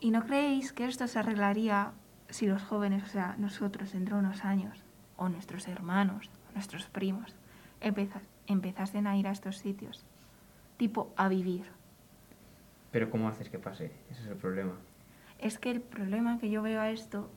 ¿Y 0.00 0.10
no 0.10 0.26
creéis 0.26 0.72
que 0.74 0.84
esto 0.84 1.06
se 1.06 1.18
arreglaría 1.18 1.92
si 2.28 2.46
los 2.46 2.62
jóvenes, 2.62 3.02
o 3.04 3.06
sea, 3.06 3.36
nosotros 3.38 3.92
dentro 3.92 4.16
de 4.16 4.24
unos 4.24 4.44
años, 4.44 4.82
o 5.16 5.28
nuestros 5.28 5.66
hermanos, 5.68 6.28
o 6.50 6.52
nuestros 6.54 6.86
primos, 6.86 7.34
empeza- 7.80 8.20
empezasen 8.46 9.06
a 9.06 9.16
ir 9.16 9.26
a 9.26 9.30
estos 9.30 9.56
sitios? 9.56 10.04
Tipo, 10.76 11.12
a 11.16 11.28
vivir. 11.28 11.64
Pero 12.90 13.10
¿cómo 13.10 13.28
haces 13.28 13.48
que 13.48 13.58
pase? 13.58 13.92
Ese 14.10 14.22
es 14.22 14.26
el 14.28 14.36
problema. 14.36 14.72
Es 15.38 15.58
que 15.58 15.70
el 15.70 15.80
problema 15.80 16.38
que 16.38 16.50
yo 16.50 16.62
veo 16.62 16.80
a 16.80 16.90
esto 16.90 17.30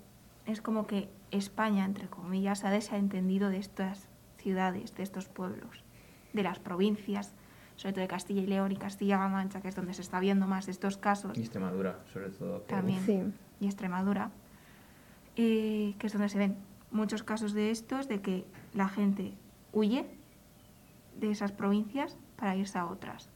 es 0.46 0.62
como 0.62 0.88
que 0.88 1.10
España, 1.32 1.86
entre 1.86 2.08
comillas, 2.08 2.64
ha 2.64 2.72
desentendido 2.72 3.50
de 3.50 3.58
estas 3.58 4.08
ciudades, 4.38 4.96
de 4.96 5.04
estos 5.04 5.28
pueblos, 5.28 5.84
de 6.34 6.44
las 6.44 6.60
provincias, 6.60 7.34
sobre 7.76 7.94
todo 7.94 8.02
de 8.02 8.08
Castilla 8.08 8.42
y 8.42 8.46
León 8.48 8.72
y 8.72 8.76
Castilla-La 8.76 9.28
Mancha, 9.28 9.62
que 9.62 9.68
es 9.70 9.76
donde 9.76 9.94
se 9.94 10.02
está 10.02 10.20
viendo 10.20 10.48
más 10.48 10.68
estos 10.68 10.98
casos, 10.98 11.38
Y 11.38 11.42
Extremadura, 11.42 12.00
sobre 12.12 12.30
todo. 12.30 12.62
que- 12.66 12.74
También. 12.74 13.00
Sí. 13.06 13.22
y 13.60 13.66
Extremadura, 13.66 14.30
eh, 15.36 15.96
que 15.98 16.08
es 16.08 16.14
donde 16.14 16.30
se 16.30 16.38
ven 16.38 16.56
muchos 16.92 17.24
casos 17.24 17.54
de 17.54 17.72
estos, 17.72 18.08
de 18.08 18.22
que 18.22 18.46
la 18.74 18.88
gente 18.90 19.34
huye 19.72 20.06
de 21.20 21.32
esas 21.32 21.52
provincias 21.52 22.18
para 22.36 22.56
irse 22.56 22.78
a 22.78 22.86
otras. 22.86 23.30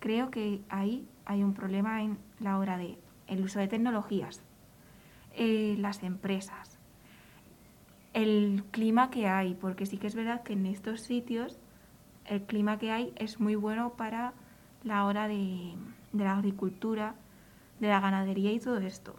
Creo 0.00 0.30
que 0.30 0.60
ahí 0.68 1.06
hay 1.24 1.42
un 1.42 1.54
problema 1.54 2.02
en 2.02 2.18
la 2.40 2.58
hora 2.58 2.76
de 2.78 2.98
el 3.26 3.42
uso 3.42 3.58
de 3.58 3.68
tecnologías, 3.68 4.42
eh, 5.34 5.76
las 5.78 6.02
empresas, 6.02 6.78
el 8.14 8.64
clima 8.70 9.10
que 9.10 9.28
hay, 9.28 9.54
porque 9.54 9.86
sí 9.86 9.98
que 9.98 10.06
es 10.06 10.14
verdad 10.14 10.42
que 10.42 10.54
en 10.54 10.66
estos 10.66 11.02
sitios 11.02 11.58
el 12.28 12.42
clima 12.42 12.78
que 12.78 12.90
hay 12.90 13.12
es 13.16 13.40
muy 13.40 13.54
bueno 13.54 13.94
para 13.94 14.32
la 14.84 15.04
hora 15.04 15.28
de, 15.28 15.74
de 16.12 16.24
la 16.24 16.34
agricultura, 16.36 17.14
de 17.80 17.88
la 17.88 18.00
ganadería 18.00 18.52
y 18.52 18.60
todo 18.60 18.78
esto. 18.78 19.16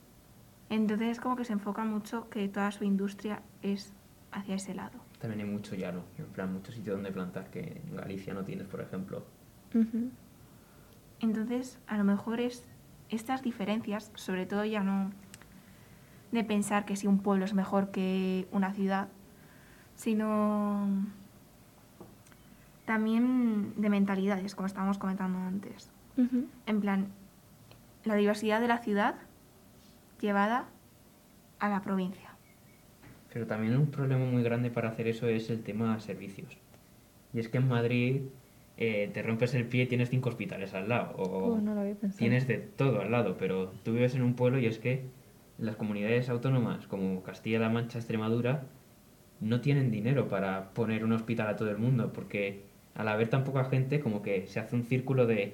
Entonces 0.69 1.10
es 1.10 1.19
como 1.19 1.36
que 1.36 1.45
se 1.45 1.54
enfoca 1.54 1.84
mucho 1.84 2.30
que 2.30 2.48
toda 2.48 2.72
su 2.72 2.84
industria 2.84 3.41
es 3.62 3.93
hacia 4.32 4.56
ese 4.56 4.74
lado. 4.74 5.00
También 5.19 5.41
hay 5.45 5.52
mucho 5.52 5.76
llano, 5.76 6.04
en 6.17 6.26
plan, 6.28 6.54
mucho 6.54 6.72
sitio 6.72 6.93
donde 6.93 7.12
plantar 7.12 7.50
que 7.50 7.82
en 7.86 7.95
Galicia 7.95 8.34
no 8.34 8.43
tienes, 8.43 8.67
por 8.67 8.82
ejemplo. 8.82 9.26
Entonces, 11.19 11.80
a 11.88 11.98
lo 11.98 12.04
mejor 12.04 12.39
es 12.39 12.65
estas 13.10 13.41
diferencias, 13.41 14.12
sobre 14.15 14.45
todo 14.45 14.63
ya 14.65 14.82
no 14.82 15.12
de 16.32 16.43
pensar 16.43 16.86
que 16.86 16.95
si 16.95 17.08
un 17.08 17.19
pueblo 17.19 17.43
es 17.43 17.54
mejor 17.54 17.89
que 17.89 18.48
una 18.52 18.74
ciudad, 18.74 19.10
sino 19.95 20.88
también 22.89 23.73
de 23.78 23.88
mentalidades, 23.88 24.56
como 24.56 24.65
estábamos 24.65 24.97
comentando 24.97 25.38
antes. 25.38 25.91
En 26.65 26.82
plan, 26.82 27.10
la 28.04 28.15
diversidad 28.15 28.60
de 28.60 28.67
la 28.67 28.80
ciudad 28.80 29.13
llevada 30.19 30.65
a 31.60 31.69
la 31.69 31.84
provincia. 31.84 32.32
Pero 33.32 33.45
también 33.45 33.78
un 33.78 33.91
problema 33.91 34.25
muy 34.25 34.41
grande 34.41 34.71
para 34.71 34.89
hacer 34.89 35.08
eso 35.08 35.28
es 35.28 35.52
el 35.52 35.62
tema 35.62 35.99
servicios. 35.99 36.58
Y 37.32 37.39
es 37.39 37.47
que 37.47 37.60
en 37.60 37.67
Madrid 37.67 38.21
eh, 38.78 39.12
te 39.13 39.21
rompes 39.21 39.54
el 39.54 39.67
pie 39.67 39.84
y 39.84 39.86
tienes 39.88 40.10
cinco 40.10 40.30
hospitales 40.30 40.73
al 40.73 40.89
lado. 40.89 41.15
O 41.15 41.54
Oh, 41.54 41.62
no 41.62 41.75
lo 41.75 41.82
había 41.82 41.93
pensado. 41.93 42.17
tienes 42.17 42.47
de 42.47 42.58
todo 42.58 43.02
al 43.02 43.12
lado, 43.12 43.38
pero 43.38 43.71
tú 43.84 43.93
vives 43.93 44.15
en 44.15 44.23
un 44.23 44.34
pueblo 44.34 44.58
y 44.58 44.65
es 44.65 44.80
que 44.80 45.06
las 45.60 45.75
comunidades 45.75 46.28
autónomas 46.28 46.88
como 46.88 47.21
Castilla-La 47.21 47.69
Mancha, 47.69 47.99
Extremadura, 47.99 48.63
no 49.41 49.62
tienen 49.62 49.91
dinero 49.91 50.28
para 50.28 50.71
poner 50.71 51.06
un 51.06 51.12
hospital 51.12 51.49
a 51.49 51.56
todo 51.56 51.69
el 51.69 51.78
mundo, 51.78 52.12
porque 52.13 52.67
al 53.00 53.08
haber 53.08 53.30
tan 53.30 53.46
poca 53.46 53.64
gente, 53.64 54.02
como 54.02 54.22
que 54.22 54.46
se 54.48 54.60
hace 54.60 54.76
un 54.76 54.84
círculo 54.84 55.26
de 55.26 55.54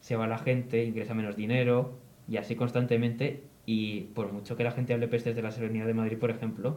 se 0.00 0.14
va 0.14 0.26
la 0.26 0.36
gente, 0.36 0.84
ingresa 0.84 1.14
menos 1.14 1.36
dinero, 1.36 1.94
y 2.28 2.36
así 2.36 2.54
constantemente, 2.54 3.40
y 3.64 4.02
por 4.14 4.30
mucho 4.30 4.58
que 4.58 4.64
la 4.64 4.72
gente 4.72 4.92
hable 4.92 5.08
pestes 5.08 5.34
de 5.34 5.40
la 5.40 5.52
Serenidad 5.52 5.86
de 5.86 5.94
Madrid, 5.94 6.18
por 6.18 6.28
ejemplo, 6.28 6.76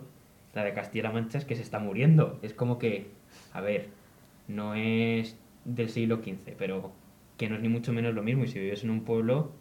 la 0.53 0.63
de 0.63 0.71
Castilla-La 0.71 1.11
Mancha 1.11 1.39
es 1.39 1.43
que 1.43 1.57
se 1.57 1.63
está 1.63 1.79
muriendo. 1.79 2.39
Es 2.43 2.53
como 2.53 2.79
que, 2.79 3.07
a 3.51 3.59
ver, 3.59 3.89
no 4.47 4.73
es 4.73 5.37
del 5.65 5.89
siglo 5.89 6.21
XV, 6.23 6.53
pero 6.57 6.93
que 7.35 7.49
no 7.49 7.55
es 7.55 7.61
ni 7.61 7.67
mucho 7.67 7.91
menos 7.91 8.15
lo 8.15 8.23
mismo, 8.23 8.45
y 8.45 8.47
si 8.47 8.57
vives 8.57 8.85
en 8.85 8.91
un 8.91 9.03
pueblo, 9.03 9.51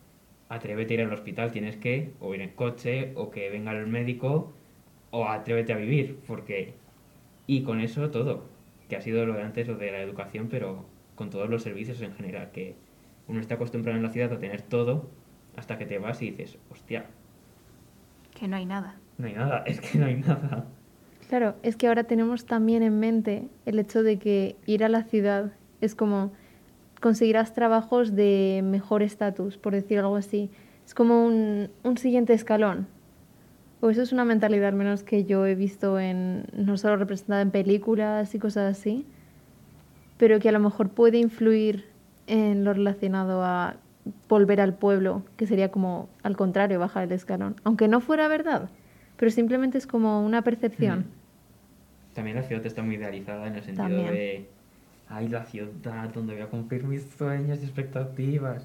atrévete 0.49 0.95
a 0.95 1.01
ir 1.01 1.01
al 1.01 1.12
hospital, 1.12 1.51
tienes 1.51 1.75
que 1.75 2.12
o 2.21 2.33
ir 2.33 2.43
en 2.43 2.51
coche, 2.51 3.11
o 3.17 3.33
que 3.33 3.51
venga 3.51 3.73
el 3.73 3.88
médico, 3.88 4.53
o 5.11 5.29
atrévete 5.29 5.73
a 5.73 5.79
vivir, 5.79 6.17
porque... 6.29 6.75
Y 7.49 7.62
con 7.62 7.81
eso 7.81 8.09
todo, 8.11 8.54
que 8.88 8.97
ha 8.97 9.01
sido 9.01 9.25
lo 9.27 9.35
de 9.35 9.42
antes, 9.42 9.66
lo 9.68 9.77
de 9.77 9.90
la 9.90 10.01
educación, 10.01 10.49
pero 10.51 10.85
con 11.14 11.31
todos 11.31 11.49
los 11.49 11.62
servicios 11.62 12.01
en 12.03 12.12
general, 12.14 12.51
que 12.53 12.77
uno 13.29 13.40
está 13.40 13.55
acostumbrado 13.55 13.97
en 13.97 14.03
la 14.03 14.11
ciudad 14.11 14.33
a 14.33 14.38
tener 14.38 14.62
todo, 14.62 15.09
hasta 15.57 15.79
que 15.79 15.87
te 15.87 15.99
vas 15.99 16.20
y 16.23 16.31
dices, 16.31 16.59
hostia, 16.70 17.07
Que 18.38 18.49
no 18.49 18.57
hay 18.57 18.66
nada. 18.66 18.97
no 19.18 19.27
hay 19.27 19.35
nada, 19.35 19.59
es 19.66 19.81
que 19.81 19.99
no 19.99 20.07
hay 20.07 20.16
nada. 20.16 20.66
Claro, 21.29 21.55
es 21.62 21.77
que 21.77 21.88
ahora 21.88 22.05
tenemos 22.05 22.44
también 22.44 22.83
en 22.83 22.99
mente 23.01 23.49
el 23.64 23.79
hecho 23.79 24.03
de 24.03 24.18
que 24.18 24.57
ir 24.66 24.85
a 24.85 24.88
la 24.88 25.05
ciudad 25.05 25.53
es 25.81 25.94
como 25.94 26.33
conseguirás 27.01 27.55
trabajos 27.55 28.14
de 28.14 28.62
mejor 28.64 29.03
estatus, 29.03 29.57
por 29.59 29.73
decir 29.73 29.99
algo 29.99 30.16
así. 30.16 30.51
Es 30.85 30.94
como 30.94 31.25
un, 31.27 31.70
un 31.83 31.97
siguiente 31.97 32.35
escalón. 32.35 32.88
O 33.85 33.90
eso 33.90 34.01
es 34.01 34.12
una 34.12 34.25
mentalidad 34.25 34.68
al 34.68 34.77
menos 34.77 35.03
que 35.03 35.25
yo 35.27 35.44
he 35.44 35.55
visto 35.55 36.01
en 36.01 36.47
no 36.55 36.79
solo 36.79 36.97
representada 36.97 37.42
en 37.42 37.51
películas 37.51 38.35
y 38.35 38.38
cosas 38.38 38.79
así, 38.79 39.05
pero 40.16 40.40
que 40.40 40.49
a 40.49 40.53
lo 40.53 40.59
mejor 40.59 40.88
puede 40.88 41.18
influir 41.18 41.85
en 42.27 42.64
lo 42.64 42.73
relacionado 42.73 43.44
a 43.44 43.77
volver 44.27 44.62
al 44.62 44.73
pueblo, 44.73 45.23
que 45.37 45.47
sería 45.47 45.70
como 45.70 46.09
al 46.23 46.35
contrario, 46.35 46.79
bajar 46.79 47.05
el 47.05 47.12
escalón. 47.12 47.57
Aunque 47.62 47.87
no 47.87 48.01
fuera 48.01 48.27
verdad, 48.27 48.70
pero 49.18 49.31
simplemente 49.31 49.77
es 49.77 49.87
como 49.87 50.25
una 50.25 50.40
percepción. 50.40 51.01
Mm. 51.01 52.14
También 52.14 52.37
la 52.37 52.42
ciudad 52.44 52.64
está 52.64 52.83
muy 52.83 52.94
idealizada 52.94 53.49
en 53.49 53.57
el 53.57 53.64
sentido 53.64 53.87
También. 53.87 54.14
de, 54.14 54.49
ay, 55.11 55.29
la 55.29 55.44
ciudad 55.44 56.09
donde 56.14 56.33
voy 56.33 56.42
a 56.42 56.47
cumplir 56.47 56.85
mis 56.85 57.03
sueños 57.18 57.59
y 57.61 57.64
expectativas. 57.64 58.64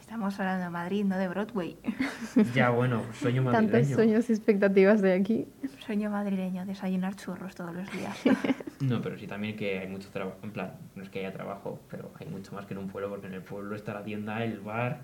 Estamos 0.00 0.38
hablando 0.38 0.64
de 0.64 0.70
Madrid, 0.70 1.04
no 1.04 1.16
de 1.18 1.28
Broadway. 1.28 1.76
ya, 2.54 2.70
bueno, 2.70 3.02
sueño 3.14 3.42
Tantos 3.44 3.72
madrileño. 3.72 3.94
sueños 3.96 4.30
y 4.30 4.32
expectativas 4.32 5.00
de 5.02 5.12
aquí. 5.14 5.46
Sueño 5.84 6.10
madrileño, 6.10 6.64
desayunar 6.66 7.16
churros 7.16 7.54
todos 7.54 7.74
los 7.74 7.90
días. 7.92 8.16
No, 8.80 9.00
pero 9.00 9.16
sí 9.16 9.28
también 9.28 9.54
que 9.54 9.78
hay 9.78 9.86
mucho 9.86 10.08
trabajo, 10.10 10.38
en 10.42 10.50
plan, 10.50 10.72
no 10.96 11.04
es 11.04 11.08
que 11.08 11.20
haya 11.20 11.32
trabajo, 11.32 11.78
pero 11.88 12.10
hay 12.18 12.26
mucho 12.26 12.52
más 12.52 12.66
que 12.66 12.74
en 12.74 12.78
un 12.80 12.88
pueblo, 12.88 13.10
porque 13.10 13.28
en 13.28 13.34
el 13.34 13.42
pueblo 13.42 13.76
está 13.76 13.94
la 13.94 14.02
tienda, 14.02 14.42
el 14.42 14.58
bar, 14.58 15.02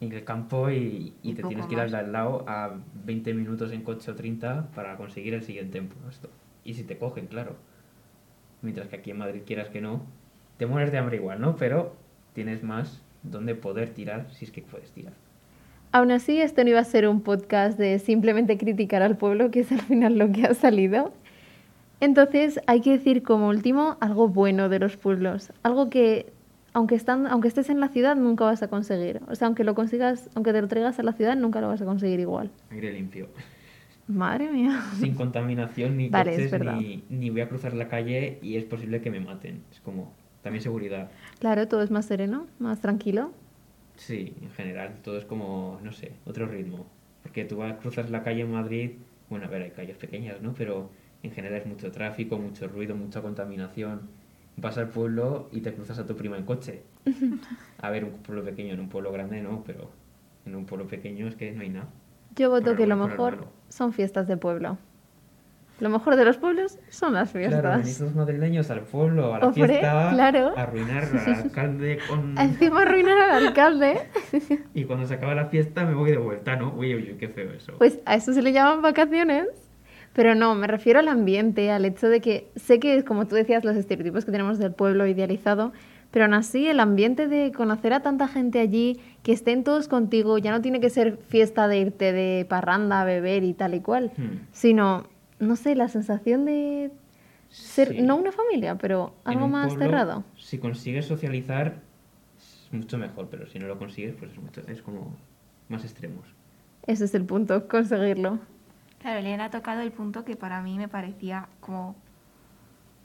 y 0.00 0.12
el 0.14 0.22
campo, 0.22 0.68
y, 0.68 1.14
y 1.22 1.30
Y 1.30 1.34
te 1.34 1.42
tienes 1.44 1.64
que 1.64 1.72
ir 1.72 1.80
al 1.80 1.86
más. 1.86 1.92
de 1.92 1.96
al 1.98 2.12
lado 2.12 2.44
a 2.46 2.76
20 3.06 3.32
minutos 3.32 3.72
en 3.72 3.84
coche 3.84 4.10
o 4.10 4.14
30 4.14 4.66
para 4.74 4.98
conseguir 4.98 5.32
el 5.32 5.42
siguiente 5.42 5.80
puesto. 5.80 6.28
Y 6.62 6.74
si 6.74 6.84
te 6.84 6.98
cogen, 6.98 7.26
claro. 7.26 7.56
Mientras 8.60 8.88
que 8.88 8.96
aquí 8.96 9.12
en 9.12 9.16
Madrid, 9.18 9.44
quieras 9.46 9.70
que 9.70 9.80
no, 9.80 10.04
te 10.58 10.66
mueres 10.66 10.92
de 10.92 10.98
hambre 10.98 11.16
igual, 11.16 11.40
¿no? 11.40 11.56
Pero 11.56 11.96
tienes 12.34 12.62
más 12.62 13.02
donde 13.22 13.54
poder 13.54 13.90
tirar 13.90 14.28
si 14.32 14.44
es 14.44 14.50
que 14.50 14.62
puedes 14.62 14.90
tirar. 14.90 15.12
Aún 15.92 16.12
así, 16.12 16.40
esto 16.40 16.62
no 16.62 16.70
iba 16.70 16.78
a 16.78 16.84
ser 16.84 17.08
un 17.08 17.20
podcast 17.20 17.76
de 17.78 17.98
simplemente 17.98 18.56
criticar 18.56 19.02
al 19.02 19.16
pueblo, 19.16 19.50
que 19.50 19.60
es 19.60 19.72
al 19.72 19.80
final 19.80 20.18
lo 20.18 20.30
que 20.30 20.44
ha 20.44 20.54
salido. 20.54 21.12
Entonces, 22.00 22.60
hay 22.66 22.80
que 22.80 22.92
decir 22.92 23.22
como 23.22 23.48
último 23.48 23.96
algo 24.00 24.28
bueno 24.28 24.68
de 24.68 24.78
los 24.78 24.96
pueblos. 24.96 25.52
Algo 25.64 25.90
que, 25.90 26.32
aunque, 26.72 26.94
están, 26.94 27.26
aunque 27.26 27.48
estés 27.48 27.70
en 27.70 27.80
la 27.80 27.88
ciudad, 27.88 28.14
nunca 28.14 28.44
vas 28.44 28.62
a 28.62 28.68
conseguir. 28.68 29.20
O 29.28 29.34
sea, 29.34 29.48
aunque 29.48 29.64
lo 29.64 29.74
consigas, 29.74 30.30
aunque 30.34 30.52
te 30.52 30.62
lo 30.62 30.68
traigas 30.68 30.98
a 31.00 31.02
la 31.02 31.12
ciudad, 31.12 31.36
nunca 31.36 31.60
lo 31.60 31.68
vas 31.68 31.82
a 31.82 31.84
conseguir 31.84 32.20
igual. 32.20 32.50
Aire 32.70 32.92
limpio. 32.92 33.28
Madre 34.06 34.50
mía. 34.50 34.82
Sin 34.98 35.14
contaminación, 35.14 35.96
ni 35.96 36.08
Vale, 36.08 36.34
es 36.34 36.50
coches, 36.50 36.74
ni, 36.78 37.04
ni 37.10 37.30
voy 37.30 37.42
a 37.42 37.48
cruzar 37.48 37.74
la 37.74 37.88
calle 37.88 38.38
y 38.42 38.56
es 38.56 38.64
posible 38.64 39.00
que 39.00 39.10
me 39.10 39.20
maten. 39.20 39.62
Es 39.70 39.80
como, 39.80 40.12
también 40.42 40.62
seguridad. 40.62 41.10
Claro, 41.38 41.68
todo 41.68 41.82
es 41.82 41.90
más 41.90 42.06
sereno, 42.06 42.46
más 42.58 42.80
tranquilo. 42.80 43.32
Sí, 43.96 44.34
en 44.40 44.50
general, 44.50 44.96
todo 45.02 45.18
es 45.18 45.24
como, 45.24 45.78
no 45.82 45.92
sé, 45.92 46.12
otro 46.24 46.46
ritmo. 46.46 46.86
Porque 47.22 47.44
tú 47.44 47.58
vas, 47.58 47.76
cruzas 47.78 48.10
la 48.10 48.22
calle 48.22 48.42
en 48.42 48.52
Madrid, 48.52 48.92
bueno, 49.28 49.46
a 49.46 49.48
ver, 49.48 49.62
hay 49.62 49.70
calles 49.70 49.96
pequeñas, 49.96 50.40
¿no? 50.40 50.54
Pero 50.54 50.90
en 51.22 51.30
general 51.32 51.60
es 51.60 51.66
mucho 51.66 51.90
tráfico, 51.92 52.38
mucho 52.38 52.66
ruido, 52.66 52.94
mucha 52.94 53.20
contaminación. 53.20 54.08
Vas 54.56 54.78
al 54.78 54.88
pueblo 54.88 55.48
y 55.52 55.60
te 55.60 55.72
cruzas 55.72 55.98
a 55.98 56.06
tu 56.06 56.16
prima 56.16 56.36
en 56.36 56.44
coche. 56.44 56.82
A 57.78 57.90
ver, 57.90 58.04
un 58.04 58.18
pueblo 58.22 58.44
pequeño, 58.44 58.74
en 58.74 58.80
un 58.80 58.88
pueblo 58.88 59.12
grande 59.12 59.40
no, 59.40 59.62
pero 59.64 59.90
en 60.44 60.54
un 60.54 60.66
pueblo 60.66 60.86
pequeño 60.86 61.28
es 61.28 61.34
que 61.34 61.52
no 61.52 61.62
hay 61.62 61.70
nada. 61.70 61.88
Yo 62.36 62.50
voto 62.50 62.66
Por 62.66 62.76
que 62.76 62.86
lo 62.86 62.96
mejor 62.96 63.48
son 63.68 63.92
fiestas 63.92 64.28
de 64.28 64.36
pueblo. 64.36 64.78
Lo 65.80 65.88
mejor 65.88 66.16
de 66.16 66.24
los 66.24 66.36
pueblos 66.36 66.78
son 66.90 67.14
las 67.14 67.30
fiestas. 67.32 67.60
Claro, 67.60 67.78
venís 67.78 68.00
madrileños 68.14 68.70
al 68.70 68.80
pueblo, 68.80 69.34
a 69.34 69.38
la 69.38 69.46
Hombre, 69.46 69.66
fiesta, 69.66 70.10
claro. 70.12 70.52
a 70.56 70.62
arruinar 70.62 71.04
al 71.04 71.34
alcalde 71.44 71.98
con... 72.08 72.38
Encima 72.38 72.82
arruinar 72.82 73.18
al 73.18 73.46
alcalde. 73.46 74.00
Y 74.74 74.84
cuando 74.84 75.06
se 75.06 75.14
acaba 75.14 75.34
la 75.34 75.46
fiesta 75.46 75.84
me 75.84 75.94
voy 75.94 76.10
de 76.10 76.18
vuelta, 76.18 76.56
¿no? 76.56 76.72
Uy, 76.76 76.94
uy, 76.94 77.10
uy, 77.12 77.16
qué 77.18 77.28
feo 77.28 77.50
eso. 77.52 77.72
Pues 77.78 77.98
a 78.04 78.14
eso 78.14 78.32
se 78.32 78.42
le 78.42 78.52
llaman 78.52 78.82
vacaciones. 78.82 79.46
Pero 80.12 80.34
no, 80.34 80.54
me 80.56 80.66
refiero 80.66 80.98
al 80.98 81.06
ambiente, 81.08 81.70
al 81.70 81.84
hecho 81.84 82.08
de 82.08 82.20
que 82.20 82.50
sé 82.56 82.80
que, 82.80 83.04
como 83.04 83.26
tú 83.28 83.36
decías, 83.36 83.64
los 83.64 83.76
estereotipos 83.76 84.24
que 84.24 84.32
tenemos 84.32 84.58
del 84.58 84.72
pueblo 84.72 85.06
idealizado, 85.06 85.72
pero 86.10 86.24
aún 86.24 86.34
así 86.34 86.66
el 86.66 86.80
ambiente 86.80 87.28
de 87.28 87.52
conocer 87.52 87.92
a 87.92 88.00
tanta 88.00 88.26
gente 88.26 88.58
allí, 88.58 88.98
que 89.22 89.32
estén 89.32 89.62
todos 89.62 89.86
contigo, 89.86 90.36
ya 90.38 90.50
no 90.50 90.60
tiene 90.62 90.80
que 90.80 90.90
ser 90.90 91.16
fiesta 91.28 91.68
de 91.68 91.78
irte 91.78 92.12
de 92.12 92.44
parranda 92.48 93.02
a 93.02 93.04
beber 93.04 93.44
y 93.44 93.54
tal 93.54 93.74
y 93.74 93.80
cual, 93.80 94.10
Hmm. 94.16 94.38
sino, 94.50 95.04
no 95.40 95.56
sé, 95.56 95.74
la 95.74 95.88
sensación 95.88 96.44
de 96.44 96.92
ser, 97.48 97.88
Sí. 97.88 98.02
no 98.02 98.14
una 98.16 98.30
familia, 98.32 98.76
pero 98.78 99.14
En 99.24 99.32
algo 99.32 99.46
un 99.46 99.50
más 99.52 99.68
pueblo, 99.74 99.84
cerrado. 99.86 100.24
Si 100.38 100.58
consigues 100.58 101.06
socializar, 101.06 101.80
es 102.38 102.68
mucho 102.72 102.96
mejor, 102.98 103.28
pero 103.28 103.46
si 103.48 103.58
no 103.58 103.66
lo 103.66 103.78
consigues, 103.78 104.14
pues 104.16 104.30
es, 104.32 104.38
mucho, 104.38 104.62
es 104.68 104.80
como 104.82 105.16
más 105.68 105.82
extremos. 105.84 106.24
Ese 106.86 107.04
es 107.06 107.14
el 107.14 107.24
punto, 107.24 107.66
conseguirlo. 107.68 108.38
Claro, 109.00 109.18
Elena 109.18 109.46
ha 109.46 109.50
tocado 109.50 109.80
el 109.80 109.92
punto 109.92 110.24
que 110.24 110.36
para 110.36 110.62
mí 110.62 110.78
me 110.78 110.86
parecía 110.88 111.48
como 111.60 111.96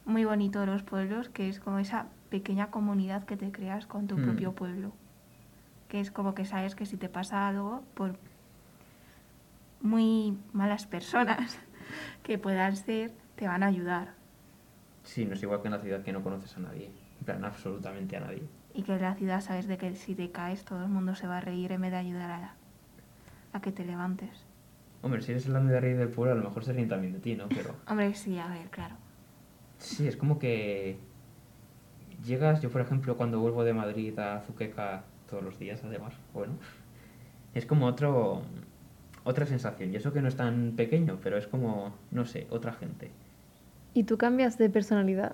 muy 0.06 0.24
bonito 0.26 0.60
de 0.60 0.67
los 0.67 0.84
pueblos, 0.84 1.30
que 1.30 1.50
es 1.50 1.60
como 1.60 1.80
esa 1.80 2.08
pequeña 2.30 2.67
comunidad 2.69 3.24
que 3.26 3.38
te 3.38 3.52
creas 3.52 3.88
con 3.88 4.06
tu 4.08 4.17
Hmm. 4.17 4.24
propio 4.26 4.52
pueblo. 4.54 4.91
Que 5.88 6.00
es 6.02 6.12
como 6.12 6.36
que 6.36 6.45
sabes 6.45 6.76
que 6.76 6.86
si 6.86 6.98
te 6.98 7.10
pasa 7.10 7.48
algo 7.48 7.84
por 7.95 8.15
muy 9.82 10.38
malas 10.54 10.86
personas 10.88 11.58
que 12.24 12.38
puedan 12.38 12.76
ser, 12.76 13.12
te 13.36 13.48
van 13.48 13.63
a 13.63 13.67
ayudar. 13.67 14.13
Sí, 15.04 15.26
no 15.26 15.34
es 15.34 15.43
igual 15.43 15.62
que 15.62 15.67
en 15.67 15.74
la 15.74 15.80
ciudad 15.82 16.02
que 16.04 16.12
no 16.13 16.24
conoces 16.24 16.56
a 16.58 16.60
nadie. 16.60 16.91
En 17.19 17.26
plan, 17.26 17.45
absolutamente 17.45 18.17
a 18.17 18.21
nadie. 18.21 18.43
Y 18.74 18.84
que 18.84 18.93
en 18.93 19.02
la 19.02 19.15
ciudad 19.15 19.41
sabes 19.41 19.67
de 19.67 19.78
que 19.78 19.95
si 19.95 20.15
te 20.15 20.32
caes 20.32 20.65
todo 20.65 20.84
el 20.84 20.89
mundo 20.89 21.15
se 21.15 21.28
va 21.28 21.38
a 21.38 21.41
reír 21.41 21.71
en 21.71 21.82
vez 21.82 21.91
de 21.91 21.98
ayudar 21.98 22.32
a, 22.32 22.54
a 23.54 23.62
que 23.62 23.71
te 23.71 23.86
levantes. 23.86 24.45
Hombre, 25.02 25.21
si 25.21 25.32
eres 25.32 25.45
el 25.45 25.56
ande 25.56 25.74
de 25.74 25.80
rey 25.80 25.93
del 25.93 26.10
pueblo, 26.10 26.34
a 26.34 26.36
lo 26.36 26.43
mejor 26.43 26.63
se 26.65 26.74
ríen 26.74 26.89
también 26.89 27.13
de 27.13 27.19
ti, 27.19 27.36
¿no? 27.36 27.48
Pero 27.50 27.76
Hombre, 27.88 28.13
sí, 28.15 28.38
a 28.39 28.48
ver, 28.48 28.69
claro. 28.69 28.95
sí, 29.78 30.08
es 30.08 30.17
como 30.17 30.39
que 30.39 30.98
llegas, 32.26 32.62
yo 32.62 32.69
por 32.71 32.82
ejemplo, 32.82 33.15
cuando 33.15 33.39
vuelvo 33.39 33.63
de 33.63 33.74
Madrid 33.74 34.17
a 34.19 34.41
Zuqueca 34.41 35.04
todos 35.30 35.43
los 35.43 35.60
días, 35.60 35.82
además, 35.84 36.13
bueno, 36.34 36.54
es 37.54 37.65
como 37.65 37.86
otro 37.86 38.41
otra 39.26 39.46
sensación. 39.46 39.92
Y 39.92 39.98
eso 39.98 40.14
que 40.14 40.22
no 40.22 40.30
es 40.30 40.36
tan 40.38 40.72
pequeño, 40.78 41.20
pero 41.22 41.38
es 41.38 41.48
como, 41.48 41.94
no 42.12 42.26
sé, 42.26 42.48
otra 42.50 42.72
gente. 42.72 43.12
¿Y 43.94 44.04
tú 44.04 44.18
cambias 44.18 44.58
de 44.58 44.70
personalidad? 44.70 45.34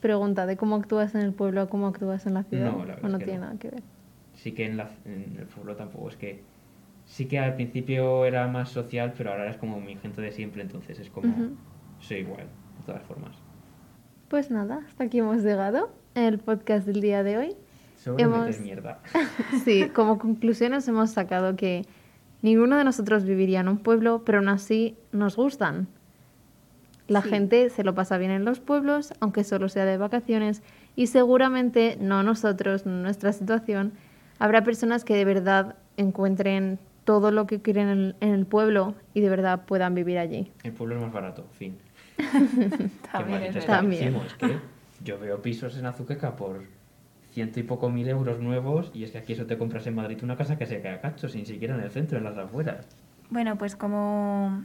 Pregunta, 0.00 0.46
¿de 0.46 0.56
cómo 0.56 0.74
actúas 0.76 1.14
en 1.14 1.20
el 1.20 1.32
pueblo 1.32 1.60
a 1.60 1.68
cómo 1.68 1.86
actúas 1.86 2.26
en 2.26 2.34
la 2.34 2.42
ciudad? 2.42 2.72
No, 2.72 2.78
la 2.84 2.94
verdad 2.96 3.04
¿O 3.04 3.08
no 3.08 3.14
es 3.16 3.18
que 3.20 3.24
tiene 3.24 3.40
no. 3.40 3.46
nada 3.46 3.58
que 3.58 3.70
ver? 3.70 3.82
Sí 4.34 4.52
que 4.52 4.66
en, 4.66 4.76
la, 4.76 4.90
en 5.04 5.36
el 5.38 5.46
pueblo 5.46 5.76
tampoco 5.76 6.08
es 6.08 6.16
que... 6.16 6.42
Sí 7.06 7.26
que 7.26 7.38
al 7.38 7.54
principio 7.54 8.24
era 8.24 8.48
más 8.48 8.70
social, 8.70 9.14
pero 9.16 9.30
ahora 9.30 9.48
es 9.48 9.56
como 9.56 9.80
mi 9.80 9.94
gente 9.96 10.20
de 10.20 10.32
siempre, 10.32 10.62
entonces 10.62 10.98
es 10.98 11.08
como... 11.08 11.28
Ujú. 11.32 11.56
Soy 12.00 12.18
igual, 12.18 12.46
de 12.78 12.84
todas 12.84 13.02
formas. 13.04 13.36
Pues 14.28 14.50
nada, 14.50 14.82
hasta 14.88 15.04
aquí 15.04 15.18
hemos 15.20 15.42
llegado 15.42 15.90
el 16.14 16.38
podcast 16.38 16.84
del 16.86 17.00
día 17.00 17.22
de 17.22 17.38
hoy. 17.38 17.56
Sobre 17.96 18.24
Hemos- 18.24 18.60
mierda. 18.60 18.98
Sí, 19.64 19.88
como 19.94 20.18
conclusiones 20.18 20.86
hemos 20.88 21.10
sacado 21.10 21.54
que 21.56 21.84
ninguno 22.46 22.78
de 22.78 22.84
nosotros 22.84 23.24
viviría 23.24 23.60
en 23.60 23.68
un 23.68 23.78
pueblo, 23.78 24.22
pero 24.24 24.38
aún 24.38 24.48
así 24.48 24.96
nos 25.12 25.36
gustan. 25.36 25.88
La 27.08 27.20
Sí. 27.22 27.28
gente 27.30 27.70
se 27.70 27.84
lo 27.84 27.94
pasa 27.94 28.18
bien 28.18 28.30
en 28.30 28.44
los 28.44 28.60
pueblos, 28.60 29.12
aunque 29.20 29.44
solo 29.44 29.68
sea 29.68 29.84
de 29.84 29.96
vacaciones, 29.96 30.62
y 30.96 31.08
seguramente 31.08 31.96
no 32.00 32.22
nosotros, 32.22 32.86
no 32.86 32.92
nuestra 33.02 33.32
situación, 33.32 33.92
habrá 34.38 34.62
personas 34.64 35.04
que 35.04 35.14
de 35.14 35.24
verdad 35.24 35.76
encuentren 35.96 36.78
todo 37.04 37.30
lo 37.30 37.46
que 37.46 37.60
quieren 37.62 37.88
en, 37.88 38.14
en 38.20 38.34
el 38.34 38.46
pueblo 38.46 38.94
y 39.14 39.20
de 39.20 39.28
verdad 39.28 39.64
puedan 39.66 39.94
vivir 39.94 40.18
allí. 40.18 40.50
El 40.64 40.72
pueblo 40.72 40.96
es 40.96 41.02
más 41.02 41.12
barato, 41.12 41.46
fin. 41.52 41.76
También 43.12 43.42
es. 43.56 43.66
También. 43.66 44.14
escapismo, 44.14 44.22
Es 44.24 44.34
que 44.34 44.58
yo 45.04 45.18
veo 45.18 45.40
pisos 45.42 45.76
en 45.78 45.86
Azuqueca 45.86 46.34
por 46.36 46.62
ciento 47.36 47.60
y 47.60 47.64
poco 47.64 47.90
mil 47.90 48.08
euros 48.08 48.40
nuevos 48.40 48.90
y 48.94 49.04
es 49.04 49.10
que 49.10 49.18
aquí 49.18 49.34
eso 49.34 49.44
te 49.44 49.58
compras 49.58 49.86
en 49.86 49.94
Madrid 49.94 50.18
una 50.22 50.38
casa 50.38 50.56
que 50.56 50.64
se 50.64 50.80
cae 50.80 50.94
a 50.94 51.00
cachos, 51.02 51.34
ni 51.34 51.44
siquiera 51.44 51.74
en 51.74 51.82
el 51.82 51.90
centro, 51.90 52.16
en 52.16 52.24
las 52.24 52.38
afueras. 52.38 52.86
Bueno, 53.28 53.58
pues 53.58 53.76
como 53.76 54.62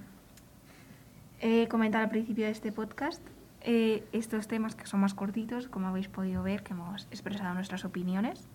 he 1.41 1.67
comentado 1.67 2.05
al 2.05 2.09
principio 2.09 2.45
de 2.45 2.51
este 2.51 2.71
podcast, 2.71 3.21
eh, 3.59 4.05
estos 4.13 4.47
temas 4.47 4.75
que 4.75 4.85
son 4.87 5.01
más 5.01 5.13
cortitos, 5.13 5.67
como 5.67 5.87
habéis 5.87 6.07
podido 6.07 6.43
ver, 6.43 6.63
que 6.63 6.71
hemos 6.71 7.07
expresado 7.11 7.53
nuestras 7.53 7.83
opiniones, 7.83 8.47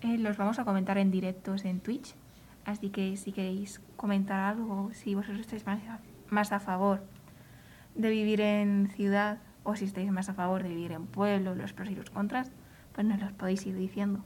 eh, 0.00 0.16
los 0.16 0.38
vamos 0.38 0.58
a 0.58 0.64
comentar 0.64 0.96
en 0.96 1.10
directos 1.10 1.66
en 1.66 1.80
Twitch. 1.80 2.14
Así 2.64 2.88
que 2.88 3.14
si 3.18 3.32
queréis 3.32 3.82
comentar 3.96 4.40
algo, 4.40 4.88
si 4.94 5.14
vosotros 5.14 5.40
estáis 5.40 5.66
más 5.66 5.80
a, 5.86 6.00
más 6.30 6.50
a 6.50 6.60
favor 6.60 7.02
de 7.94 8.08
vivir 8.08 8.40
en 8.40 8.88
ciudad 8.88 9.36
o 9.64 9.76
si 9.76 9.84
estáis 9.84 10.10
más 10.10 10.30
a 10.30 10.32
favor 10.34 10.62
de 10.62 10.70
vivir 10.70 10.92
en 10.92 11.04
pueblo, 11.04 11.54
los 11.54 11.74
pros 11.74 11.90
y 11.90 11.94
los 11.94 12.08
contras, 12.08 12.50
pues 12.94 13.06
nos 13.06 13.20
los 13.20 13.32
podéis 13.32 13.66
ir 13.66 13.76
diciendo. 13.76 14.24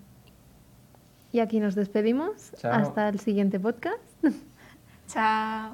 Y 1.32 1.40
aquí 1.40 1.60
nos 1.60 1.74
despedimos. 1.74 2.52
Chao. 2.56 2.72
Hasta 2.72 3.08
el 3.08 3.18
siguiente 3.18 3.58
podcast. 3.58 4.02
Chao. 5.08 5.72